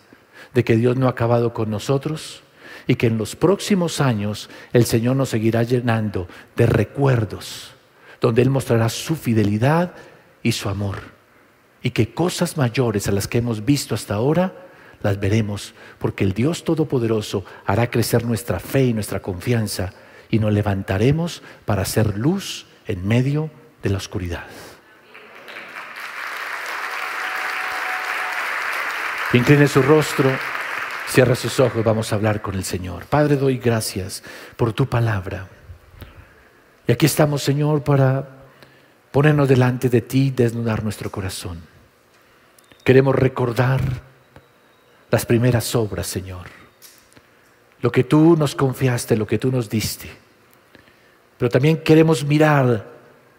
de 0.55 0.65
que 0.65 0.77
Dios 0.77 0.97
no 0.97 1.07
ha 1.07 1.11
acabado 1.11 1.53
con 1.53 1.71
nosotros 1.71 2.43
y 2.87 2.97
que 2.97 3.07
en 3.07 3.19
los 3.19 3.37
próximos 3.37 4.01
años 4.01 4.51
el 4.73 4.85
Señor 4.85 5.17
nos 5.17 5.29
seguirá 5.29 5.63
llenando 5.63 6.29
de 6.57 6.67
recuerdos, 6.67 7.73
donde 8.21 8.43
Él 8.43 8.51
mostrará 8.51 8.89
su 8.89 9.17
fidelidad 9.17 9.95
y 10.43 10.53
su 10.53 10.69
amor. 10.69 10.99
Y 11.83 11.91
que 11.91 12.13
cosas 12.13 12.57
mayores 12.57 13.09
a 13.09 13.13
las 13.13 13.29
que 13.29 13.39
hemos 13.39 13.65
visto 13.65 13.95
hasta 13.95 14.15
ahora, 14.15 14.70
las 15.03 15.19
veremos, 15.19 15.75
porque 15.99 16.25
el 16.25 16.33
Dios 16.33 16.65
Todopoderoso 16.65 17.45
hará 17.67 17.91
crecer 17.91 18.25
nuestra 18.25 18.61
fe 18.61 18.85
y 18.85 18.93
nuestra 18.93 19.21
confianza 19.21 19.93
y 20.31 20.39
nos 20.39 20.53
levantaremos 20.53 21.43
para 21.65 21.83
hacer 21.83 22.19
luz 22.19 22.67
en 22.87 23.07
medio 23.07 23.51
de 23.83 23.91
la 23.91 23.99
oscuridad. 23.99 24.45
Incline 29.33 29.69
su 29.69 29.83
rostro. 29.83 30.31
Cierra 31.07 31.35
sus 31.35 31.59
ojos, 31.59 31.83
vamos 31.83 32.13
a 32.13 32.17
hablar 32.17 32.41
con 32.41 32.55
el 32.55 32.63
Señor. 32.63 33.05
Padre, 33.07 33.37
doy 33.37 33.59
gracias 33.59 34.23
por 34.57 34.73
tu 34.73 34.89
palabra. 34.89 35.49
Y 36.87 36.93
aquí 36.93 37.07
estamos, 37.07 37.43
Señor, 37.43 37.83
para 37.83 38.29
ponernos 39.11 39.49
delante 39.49 39.89
de 39.89 40.03
ti 40.03 40.27
y 40.27 40.31
desnudar 40.31 40.85
nuestro 40.85 41.11
corazón. 41.11 41.63
Queremos 42.85 43.15
recordar 43.15 43.81
las 45.11 45.27
primeras 45.27 45.75
obras, 45.75 46.07
Señor. 46.07 46.47
Lo 47.83 47.91
que 47.91 48.05
tú 48.05 48.37
nos 48.37 48.55
confiaste, 48.55 49.17
lo 49.17 49.27
que 49.27 49.39
tú 49.39 49.51
nos 49.51 49.69
diste. 49.69 50.09
Pero 51.39 51.49
también 51.49 51.79
queremos 51.79 52.25
mirar 52.25 52.87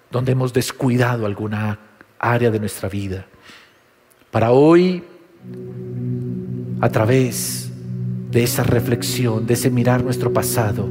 donde 0.09 0.31
hemos 0.31 0.51
descuidado 0.51 1.25
alguna 1.25 1.79
área 2.19 2.49
de 2.49 2.59
nuestra 2.59 2.89
vida. 2.89 3.25
Para 4.31 4.51
hoy 4.51 5.03
a 6.81 6.89
través 6.89 7.71
de 8.31 8.43
esa 8.43 8.63
reflexión, 8.63 9.45
de 9.45 9.53
ese 9.53 9.69
mirar 9.69 10.03
nuestro 10.03 10.33
pasado, 10.33 10.87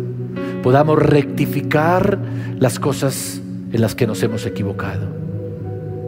podamos 0.63 0.99
rectificar 0.99 2.19
las 2.59 2.79
cosas 2.79 3.41
en 3.73 3.81
las 3.81 3.95
que 3.95 4.07
nos 4.07 4.23
hemos 4.23 4.47
equivocado. 4.47 5.09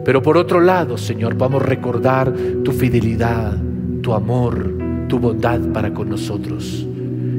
Pero 0.05 0.21
por 0.21 0.37
otro 0.37 0.59
lado, 0.59 0.97
Señor, 0.97 1.35
vamos 1.35 1.63
a 1.63 1.65
recordar 1.65 2.33
tu 2.63 2.71
fidelidad, 2.71 3.57
tu 4.03 4.13
amor, 4.13 4.69
tu 5.07 5.17
bondad 5.17 5.59
para 5.73 5.93
con 5.93 6.09
nosotros. 6.09 6.85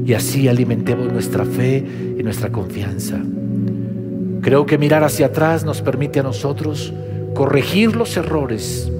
Y 0.05 0.13
así 0.13 0.49
alimentemos 0.49 1.13
nuestra 1.13 1.45
fe 1.45 1.85
y 2.19 2.21
nuestra 2.23 2.51
confianza. 2.51 3.21
Creo 4.41 4.65
que 4.65 4.77
mirar 4.77 5.03
hacia 5.03 5.27
atrás 5.27 5.63
nos 5.63 5.81
permite 5.81 6.19
a 6.19 6.23
nosotros 6.23 6.93
corregir 7.33 7.95
los 7.95 8.17
errores, 8.17 8.91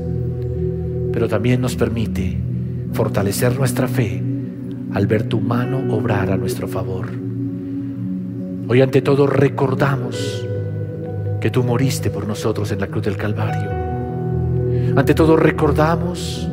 pero 1.12 1.28
también 1.28 1.60
nos 1.60 1.75
permite 1.75 2.38
fortalecer 2.93 3.58
nuestra 3.58 3.88
fe 3.88 4.23
al 4.93 5.08
ver 5.08 5.23
tu 5.23 5.41
mano 5.41 5.93
obrar 5.93 6.32
a 6.32 6.38
nuestro 6.38 6.67
favor. 6.67 7.08
Hoy 8.67 8.82
ante 8.82 9.01
todo 9.01 9.28
recordamos 9.28 10.45
que 11.41 11.49
tú 11.49 11.63
moriste 11.63 12.10
por 12.10 12.28
nosotros 12.28 12.71
en 12.71 12.80
la 12.80 12.88
cruz 12.88 13.04
del 13.04 13.17
Calvario. 13.17 13.69
Ante 14.95 15.13
todo 15.13 15.36
recordamos 15.36 16.49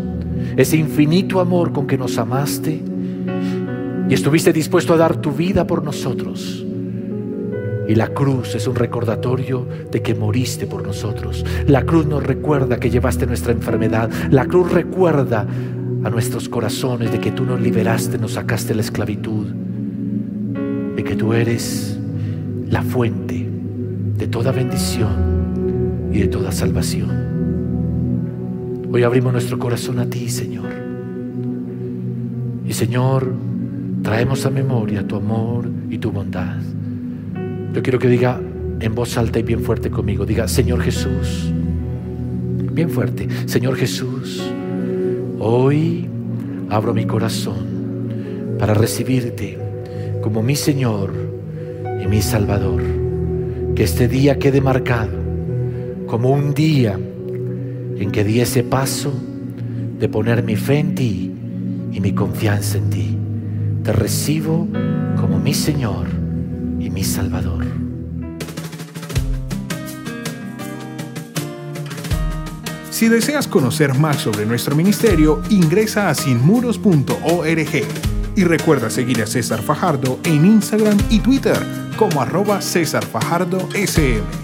ese 0.56 0.76
infinito 0.76 1.40
amor 1.40 1.72
con 1.72 1.86
que 1.86 1.98
nos 1.98 2.18
amaste 2.18 2.82
y 4.08 4.14
estuviste 4.14 4.52
dispuesto 4.52 4.94
a 4.94 4.96
dar 4.96 5.16
tu 5.16 5.32
vida 5.32 5.66
por 5.66 5.82
nosotros. 5.82 6.64
Y 7.88 7.94
la 7.94 8.08
cruz 8.08 8.54
es 8.54 8.66
un 8.66 8.76
recordatorio 8.76 9.66
de 9.90 10.02
que 10.02 10.14
moriste 10.14 10.66
por 10.66 10.86
nosotros. 10.86 11.44
La 11.66 11.84
cruz 11.84 12.06
nos 12.06 12.22
recuerda 12.22 12.78
que 12.78 12.90
llevaste 12.90 13.26
nuestra 13.26 13.52
enfermedad. 13.52 14.10
La 14.30 14.46
cruz 14.46 14.70
recuerda 14.72 15.46
a 16.04 16.10
nuestros 16.10 16.48
corazones 16.48 17.12
de 17.12 17.20
que 17.20 17.32
tú 17.32 17.44
nos 17.44 17.60
liberaste, 17.60 18.18
nos 18.18 18.32
sacaste 18.32 18.74
la 18.74 18.82
esclavitud, 18.82 19.46
de 20.96 21.04
que 21.04 21.16
tú 21.16 21.32
eres 21.32 21.98
la 22.68 22.82
fuente 22.82 23.48
de 24.16 24.26
toda 24.26 24.52
bendición 24.52 26.10
y 26.12 26.20
de 26.20 26.28
toda 26.28 26.52
salvación. 26.52 27.21
Hoy 28.92 29.02
abrimos 29.04 29.32
nuestro 29.32 29.58
corazón 29.58 29.98
a 29.98 30.06
ti, 30.06 30.28
Señor. 30.28 30.70
Y 32.66 32.72
Señor, 32.74 33.32
traemos 34.02 34.44
a 34.44 34.50
memoria 34.50 35.06
tu 35.06 35.16
amor 35.16 35.66
y 35.88 35.98
tu 35.98 36.10
bondad. 36.12 36.58
Yo 37.72 37.82
quiero 37.82 37.98
que 37.98 38.08
diga 38.08 38.38
en 38.80 38.94
voz 38.94 39.16
alta 39.16 39.38
y 39.38 39.42
bien 39.42 39.60
fuerte 39.60 39.90
conmigo, 39.90 40.26
diga, 40.26 40.46
Señor 40.46 40.82
Jesús, 40.82 41.50
bien 42.72 42.90
fuerte, 42.90 43.28
Señor 43.46 43.76
Jesús, 43.76 44.42
Hoy 45.44 46.08
abro 46.70 46.94
mi 46.94 47.04
corazón 47.04 48.56
para 48.60 48.74
recibirte 48.74 49.58
como 50.22 50.40
mi 50.40 50.54
Señor 50.54 51.12
y 52.00 52.06
mi 52.06 52.22
Salvador. 52.22 52.80
Que 53.74 53.82
este 53.82 54.06
día 54.06 54.38
quede 54.38 54.60
marcado 54.60 55.18
como 56.06 56.30
un 56.30 56.54
día 56.54 56.96
en 58.02 58.10
que 58.10 58.24
di 58.24 58.40
ese 58.40 58.62
paso 58.64 59.12
de 59.98 60.08
poner 60.08 60.42
mi 60.42 60.56
fe 60.56 60.78
en 60.78 60.94
ti 60.94 61.32
y 61.92 62.00
mi 62.00 62.12
confianza 62.12 62.78
en 62.78 62.90
ti. 62.90 63.16
Te 63.84 63.92
recibo 63.92 64.66
como 65.20 65.38
mi 65.38 65.54
Señor 65.54 66.08
y 66.80 66.90
mi 66.90 67.04
Salvador. 67.04 67.64
Si 72.90 73.08
deseas 73.08 73.48
conocer 73.48 73.94
más 73.94 74.18
sobre 74.18 74.46
nuestro 74.46 74.76
ministerio, 74.76 75.42
ingresa 75.50 76.08
a 76.08 76.14
sinmuros.org 76.14 77.82
y 78.36 78.44
recuerda 78.44 78.90
seguir 78.90 79.22
a 79.22 79.26
César 79.26 79.60
Fajardo 79.60 80.18
en 80.24 80.46
Instagram 80.46 80.98
y 81.10 81.18
Twitter 81.20 81.58
como 81.96 82.22
arroba 82.22 82.60
César 82.60 83.04
Fajardo 83.04 83.68
SM. 83.74 84.41